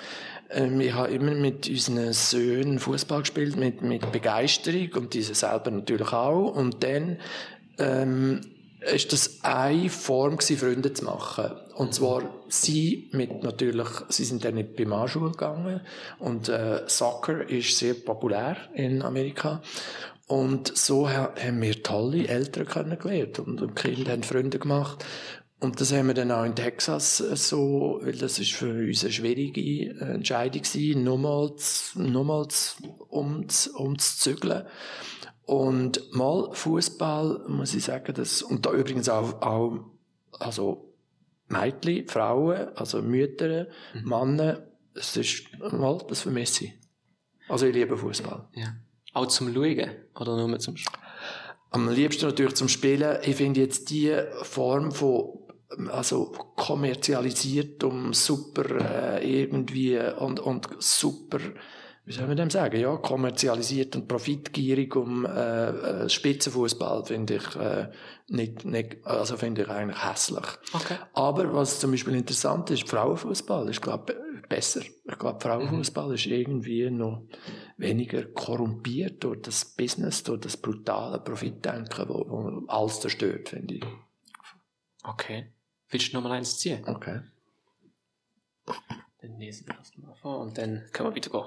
[0.50, 5.70] Ähm, ich habe immer mit unseren Söhnen Fußball gespielt, mit, mit Begeisterung und diese selber
[5.70, 6.54] natürlich auch.
[6.54, 7.18] Und dann,
[7.78, 8.40] ähm,
[8.80, 11.52] ist das eine Form gewesen, Freunde zu machen.
[11.74, 15.80] Und zwar sie mit natürlich, sie sind dann in die Primarschule gegangen
[16.18, 19.62] und äh, Soccer ist sehr populär in Amerika.
[20.26, 25.04] Und so ha haben wir tolle Eltern kennengelernt und, die Kinder haben Freunde gemacht.
[25.60, 29.04] Und das haben wir dann auch in Texas äh, so, weil das ist für uns
[29.04, 32.76] eine schwierige äh, Entscheidung gewesen, nochmals, nochmals
[33.08, 34.64] um, umzuzügeln.
[35.44, 39.78] Und mal Fußball muss ich sagen, das, und da übrigens auch, auch
[40.38, 40.91] also
[41.52, 43.68] Mädchen, Frauen, also Mütter,
[44.02, 46.72] Männer, es ist mal, das vermisse ich.
[47.48, 48.48] Also ich liebe Fußball.
[48.54, 48.74] Ja.
[49.12, 51.02] Auch zum Schauen oder nur zum Spielen?
[51.70, 53.18] Am liebsten natürlich zum Spielen.
[53.22, 55.38] Ich finde jetzt die Form von
[55.90, 61.38] also kommerzialisiert um super äh, irgendwie und, und super
[62.04, 62.80] wie soll man dem sagen?
[62.80, 67.90] Ja, kommerzialisiert und profitgierig um äh, äh, Spitzenfußball finde ich äh,
[68.28, 70.46] nicht, nicht, also finde ich eigentlich hässlich.
[70.72, 70.96] Okay.
[71.14, 74.16] Aber was zum Beispiel interessant ist, Frauenfußball ist glaube
[74.48, 74.80] besser.
[74.80, 77.26] Ich glaube, Frauenfußball ist irgendwie noch
[77.76, 83.84] weniger korrumpiert durch das Business, durch das brutale Profitdenken, wo, wo alles zerstört, finde ich.
[85.04, 85.52] Okay.
[85.88, 86.82] Willst du nochmal eins ziehen?
[86.86, 87.20] Okay.
[89.22, 91.46] Dann lesen wir das mal vor und dann können wir wieder gehen.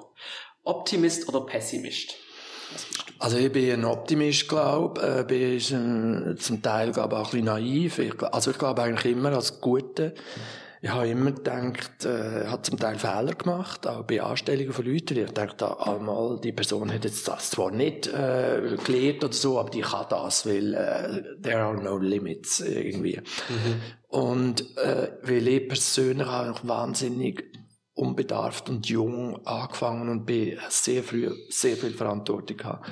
[0.63, 2.15] Optimist oder Pessimist?
[3.19, 7.45] Also ich bin ein Optimist, glaube äh, bin ähm, zum Teil glaube auch ein bisschen
[7.45, 7.99] naiv.
[7.99, 10.15] Ich, also ich glaube eigentlich immer als Gute.
[10.81, 15.17] Ich habe immer gedacht, äh, hat zum Teil Fehler gemacht, auch bei Anstellungen von Leuten.
[15.17, 19.69] Ich dachte, einmal die Person hat jetzt das zwar nicht äh, gelernt oder so, aber
[19.69, 23.19] die kann das, weil äh, there are no limits irgendwie.
[24.07, 27.64] Und äh, weil ich persönlich auch wahnsinnig
[27.95, 32.89] unbedarft und jung angefangen und bin sehr früh sehr viel Verantwortung gehabt.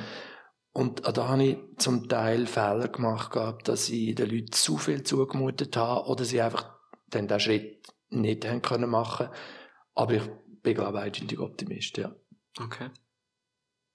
[0.71, 5.03] Und da habe ich zum Teil Fehler gemacht gehabt, dass ich den Leuten zu viel
[5.03, 6.73] zugemutet habe oder sie einfach
[7.09, 9.29] dann den Schritt nicht haben können machen.
[9.93, 10.23] Aber ich
[10.63, 12.15] bin, glaube ich, eindeutig Optimist, ja.
[12.59, 12.89] Okay.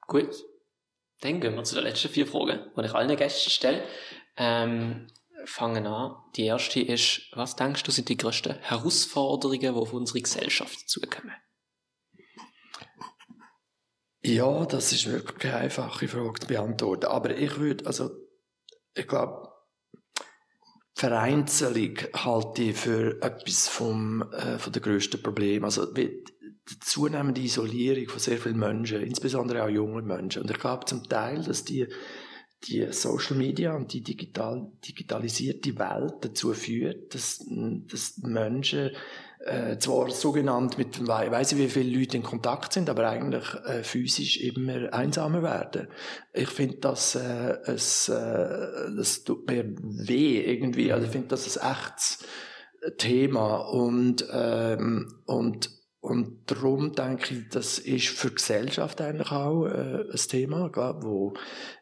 [0.07, 0.45] Gut.
[1.21, 3.83] Dann gehen wir zu den letzten vier Fragen, die ich allen Gästen stelle.
[4.37, 5.09] Ähm,
[5.45, 6.17] fangen an.
[6.37, 11.35] Die erste ist, was denkst du sind die grössten Herausforderungen, die auf unsere Gesellschaft zukommen?
[14.21, 17.07] Ja, das ist wirklich keine einfache Frage zu beantworten.
[17.07, 18.11] Aber ich würde, also,
[18.95, 19.49] ich glaube,
[20.95, 25.65] Vereinzelung halte ich für etwas vom, äh, von der grössten Problem.
[25.65, 26.25] Also, die
[26.81, 30.43] zunehmende Isolierung von sehr vielen Menschen, insbesondere auch jungen Menschen.
[30.43, 31.87] Und ich glaube zum Teil, dass die,
[32.65, 38.91] die Social Media und die digital, digitalisierte Welt dazu führt, dass, dass Menschen
[39.45, 43.83] äh, zwar sogenannt mit weiß ich wie viele Leute in Kontakt sind, aber eigentlich äh,
[43.83, 45.89] physisch immer einsamer werden.
[46.33, 50.93] Ich finde das äh, es äh, das tut mir weh irgendwie.
[50.93, 52.25] Also ich finde das ein echtes
[52.99, 59.67] Thema und ähm, und und darum denke ich, das ist für die Gesellschaft eigentlich auch
[59.67, 61.35] äh, ein Thema, glaub, wo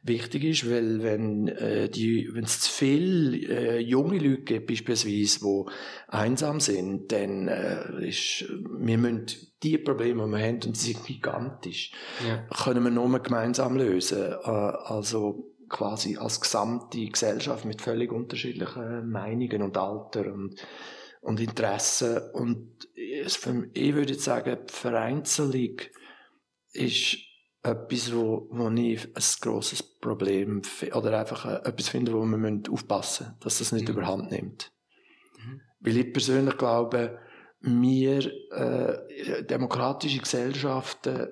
[0.03, 5.43] wichtig ist, weil wenn äh, die, wenn es zu viele äh, junge Leute gibt, beispielsweise,
[5.43, 5.69] wo
[6.09, 9.27] einsam sind, dann äh, ist, wir müssen
[9.63, 11.93] die Probleme, die wir haben, und die sind gigantisch,
[12.27, 12.47] ja.
[12.65, 14.33] können wir nur gemeinsam lösen.
[14.33, 20.55] Äh, also quasi als gesamte Gesellschaft mit völlig unterschiedlichen Meinungen und Alter und
[21.27, 22.19] und Interessen.
[22.33, 25.81] Und ich würde jetzt sagen, die Vereinzelung
[26.73, 27.19] ist
[27.63, 30.63] etwas, wo, wo ich ein grosses Problem
[30.95, 33.95] oder einfach etwas finde, wo wir aufpassen müssen, dass das nicht mhm.
[33.95, 34.73] überhand nimmt.
[35.39, 35.61] Mhm.
[35.81, 37.19] Weil ich persönlich glaube,
[37.61, 41.29] wir äh, demokratische Gesellschaften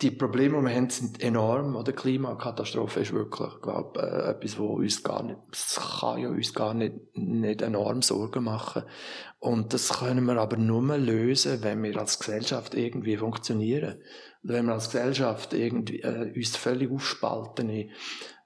[0.00, 1.74] die Probleme, die wir haben, sind enorm.
[1.74, 6.54] Oder Klimakatastrophe ist wirklich, glaube äh, etwas, wo uns gar nicht, es kann ja uns
[6.54, 8.84] gar nicht, nicht enorm Sorgen machen.
[9.38, 14.00] Und das können wir aber nur lösen, wenn wir als Gesellschaft irgendwie funktionieren.
[14.42, 17.90] wenn wir als Gesellschaft irgendwie, äh, uns völlig aufspalten in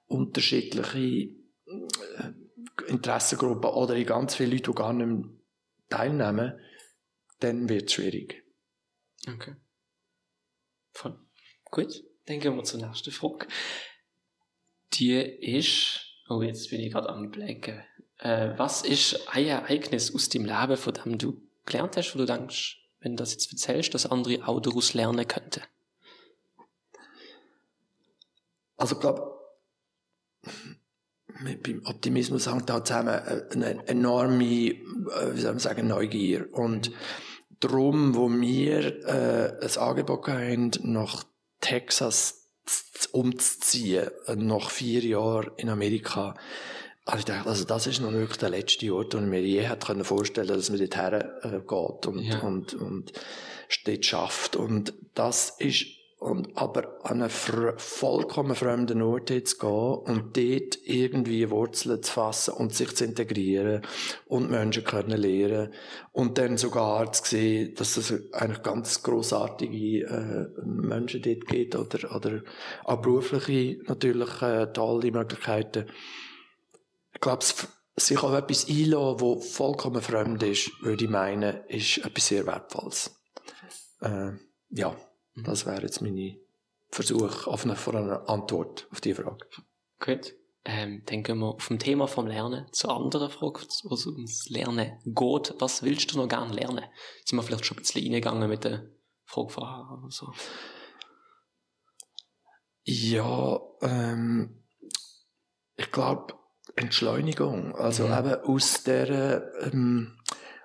[0.07, 1.35] unterschiedliche
[1.67, 5.29] äh, Interessengruppen oder in ganz viele Leute, die gar nicht
[5.89, 6.59] teilnehmen,
[7.39, 8.43] dann wird es schwierig.
[9.27, 9.55] Okay.
[10.93, 11.17] Voll.
[11.65, 13.47] Gut, dann gehen wir zur nächsten Frage.
[14.93, 17.83] Die ist, oh, jetzt bin ich gerade am Blanken.
[18.17, 22.25] Äh, was ist ein Ereignis aus dem Leben, von dem du gelernt hast, wo du
[22.25, 25.63] denkst, wenn du das jetzt erzählst, dass andere auch daraus lernen könnten?
[28.77, 29.31] Also, ich glaube,
[31.63, 36.53] beim Optimismus hängt da zusammen eine enorme, äh, wie soll man sagen, Neugier.
[36.53, 36.91] Und
[37.61, 41.23] darum, wo wir äh, ein Angebot haben, nach
[41.61, 42.49] Texas
[43.11, 46.35] umzuziehen, nach vier Jahren in Amerika,
[47.05, 49.61] also ich dachte, also das ist noch wirklich der letzte Ort, wo ich mir je
[49.61, 52.39] hätte können vorstellen, dass man dort her äh, geht und, ja.
[52.39, 53.11] und, und
[53.85, 54.55] dort schafft.
[54.55, 55.85] Und das ist
[56.21, 62.53] und, aber an einen vollkommen fremden Ort jetzt gehen und dort irgendwie Wurzeln zu fassen
[62.53, 63.81] und sich zu integrieren
[64.27, 65.73] und Menschen können lernen
[66.11, 72.15] und dann sogar zu sehen, dass es eigentlich ganz grossartige äh, Menschen dort gibt oder,
[72.15, 72.43] oder
[72.83, 75.87] auch berufliche natürlich äh, tolle Möglichkeiten.
[77.15, 77.43] Ich glaube,
[77.95, 83.09] sich auf etwas einlassen, das vollkommen fremd ist, würde ich meinen, ist etwas sehr Wertvolles.
[84.01, 84.33] Äh,
[84.69, 84.95] ja.
[85.33, 85.43] Mhm.
[85.43, 86.37] Das wäre jetzt meine
[86.89, 89.45] Versuch auf eine, für eine Antwort auf die Frage.
[89.99, 90.35] Gut.
[90.63, 94.47] Ähm, dann gehen wir auf dem Thema vom Lernen zur anderen Frage, wo es ums
[94.49, 95.55] Lernen geht.
[95.57, 96.85] Was willst du noch gerne lernen?
[97.25, 98.85] Sind wir vielleicht schon ein bisschen reingegangen mit der
[99.25, 100.31] Frage vorher oder so?
[102.83, 104.63] Ja, ähm,
[105.77, 106.35] ich glaube,
[106.75, 107.75] Entschleunigung.
[107.75, 108.13] Also mhm.
[108.13, 110.19] eben aus der, ähm,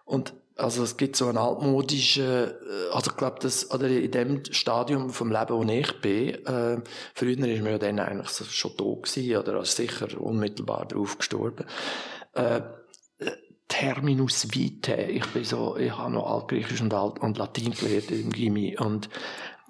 [0.04, 2.50] und also es gibt so einen altmodischen, äh,
[2.92, 6.80] also ich glaube, das, oder in dem Stadium vom Leben, wo ich bin, äh,
[7.14, 11.66] früher ist man ja dann eigentlich schon tot gewesen, oder also sicher unmittelbar darauf gestorben.
[12.32, 12.62] Äh,
[13.68, 18.30] Terminus vitae, ich bin so, ich habe noch Altgriechisch und, Alt und Latein gelernt im
[18.30, 19.10] Gimmi und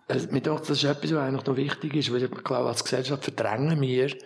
[0.09, 2.85] äh, mir denkt, das ist etwas, was eigentlich noch wichtig ist, weil ich glaube, als
[2.85, 4.19] Gesellschaft verdrängen wir die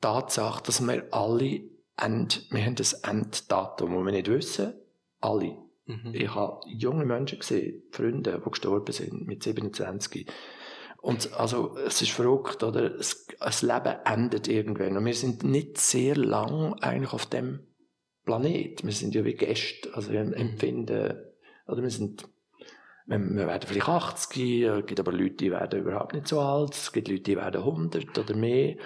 [0.00, 1.62] Tatsache, dass wir alle
[1.96, 4.74] End, wir haben das Enddatum, wo wir nicht wissen,
[5.20, 5.56] alle
[5.88, 6.12] Mhm.
[6.14, 10.30] Ich habe junge Menschen gesehen, Freunde, die gestorben sind mit 27.
[11.00, 12.94] Und also, es ist verrückt, oder?
[12.96, 14.96] Es, das Leben endet irgendwann.
[14.96, 17.60] Und wir sind nicht sehr lang eigentlich auf dem
[18.24, 18.84] Planet.
[18.84, 19.94] Wir sind ja wie Gäste.
[19.94, 20.34] Also, wir mhm.
[20.34, 21.14] empfinden,
[21.66, 22.28] oder wir sind,
[23.06, 26.92] wir werden vielleicht 80, es gibt aber Leute, die werden überhaupt nicht so alt, es
[26.92, 28.76] gibt Leute, die werden 100 oder mehr.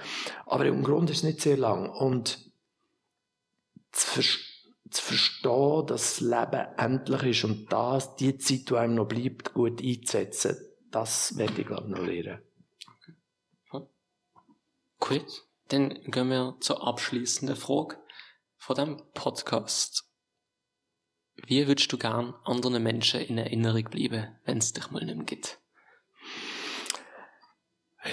[0.46, 1.90] Aber im Grunde ist es nicht sehr lang.
[1.90, 2.38] Und
[3.90, 4.51] zu verstehen,
[4.92, 9.54] zu verstehen, dass das Leben endlich ist und das, die Zeit, die einem noch bleibt,
[9.54, 10.56] gut einzusetzen,
[10.90, 12.42] das werde ich, glaube ich, noch lernen.
[13.70, 13.86] Okay.
[15.00, 15.44] Gut.
[15.68, 17.96] Dann gehen wir zur abschließenden Frage
[18.56, 20.04] von dem Podcast.
[21.46, 25.24] Wie würdest du gern anderen Menschen in Erinnerung bleiben, wenn es dich mal nicht mehr
[25.24, 25.58] gibt?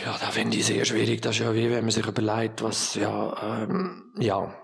[0.05, 1.21] Ja, da finde ich sehr schwierig.
[1.21, 4.55] Das ist ja wie wenn man sich überlegt, was, ja, ähm, ja,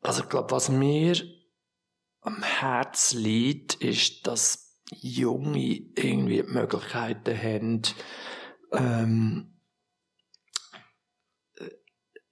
[0.00, 1.16] Also ich glaube, was mir
[2.20, 7.82] am Herz liegt, ist, dass Junge irgendwie die Möglichkeiten haben,
[8.72, 9.58] ähm,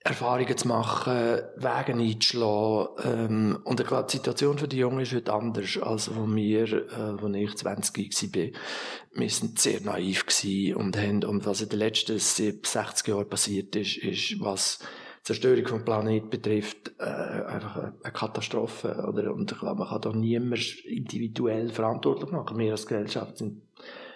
[0.06, 2.88] Erfahrungen zu machen, Wege einzuschlagen.
[3.02, 6.72] Ähm, und ich glaube, die Situation für die Jungen ist heute anders, als wo wir,
[6.72, 7.96] äh, wo ich 20
[8.36, 9.20] war.
[9.20, 10.24] Wir sind sehr naiv
[10.76, 14.78] und haben, und was in den letzten 60 Jahren passiert ist, ist, was
[15.26, 19.34] Zerstörung vom Planeten betrifft, äh, einfach eine Katastrophe, oder?
[19.34, 22.56] Und ich glaube, man kann da niemand individuell verantwortlich machen.
[22.58, 23.60] Wir als Gesellschaft sind,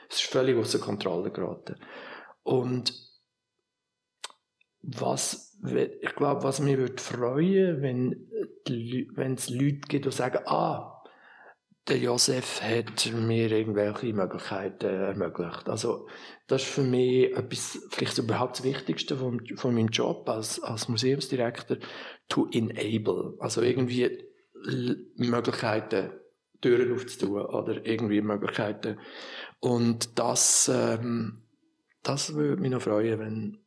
[0.08, 1.74] es ist völlig außer Kontrolle geraten.
[2.44, 2.94] Und
[4.82, 5.58] was,
[6.00, 8.30] ich glaube, was mich würde freuen, wenn,
[9.16, 10.99] wenn es Leute gibt, die sagen, ah,
[11.90, 15.68] der Josef hat mir irgendwelche Möglichkeiten ermöglicht.
[15.68, 16.06] Also,
[16.46, 20.88] das ist für mich etwas, vielleicht überhaupt das Wichtigste von, von meinem Job als, als
[20.88, 21.78] Museumsdirektor,
[22.28, 23.34] to enable.
[23.40, 24.24] Also irgendwie
[25.16, 26.12] Möglichkeiten,
[26.60, 28.98] Türen aufzutun oder irgendwie Möglichkeiten.
[29.58, 31.42] Und das, ähm,
[32.04, 33.58] das würde mich noch freuen, wenn,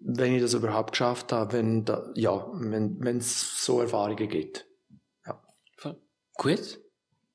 [0.00, 4.66] wenn ich das überhaupt geschafft habe, wenn da, ja, wenn wenn es so Erfahrungen gibt.
[5.24, 5.40] Ja.
[6.36, 6.80] Gut.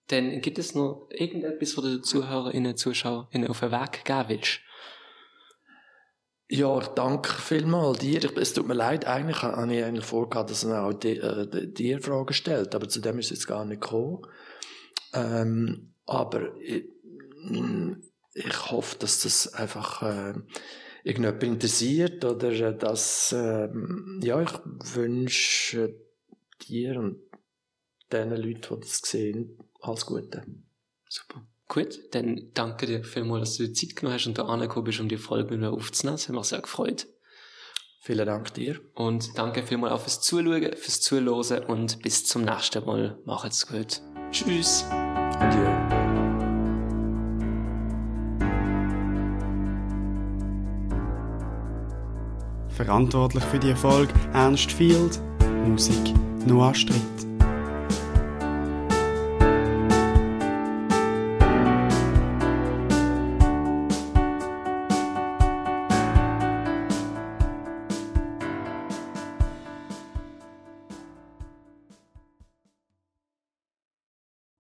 [0.08, 4.60] Dann gibt es noch irgendetwas, was du Zuhörerinnen, Zuschauerinnen auf den Weg geben willst?
[6.48, 8.38] Ja, danke vielmals dir.
[8.38, 12.00] Es tut mir leid, eigentlich habe ich eigentlich vorgehabt, dass man auch die, äh, dir
[12.00, 14.28] Fragen stellt, aber zu dem ist es jetzt gar nicht gekommen.
[15.14, 16.86] Ähm, aber ich,
[18.36, 20.34] ich hoffe, dass das einfach äh,
[21.04, 23.68] irgendjemand interessiert oder äh, dass, äh,
[24.22, 24.52] ja, ich
[24.94, 25.96] wünsche
[26.68, 27.22] dir und
[28.12, 29.58] den Leuten, die das sehen,
[29.88, 30.44] alles Gute.
[31.08, 31.46] Super.
[31.68, 35.00] Gut, dann danke dir vielmals, dass du dir Zeit genommen hast und da angekommen bist,
[35.00, 36.18] um die Folge mit mir aufzunehmen.
[36.18, 37.08] Das hat mich sehr gefreut.
[38.02, 38.80] Vielen Dank dir.
[38.94, 43.18] Und danke vielmals auch fürs Zuschauen, fürs Zuhören und bis zum nächsten Mal.
[43.26, 44.02] Macht's gut.
[44.32, 44.86] Tschüss.
[45.40, 45.96] Adieu.
[52.70, 55.20] Verantwortlich für die Erfolg Ernst Field,
[55.66, 56.14] Musik
[56.46, 57.35] Noah Stritt.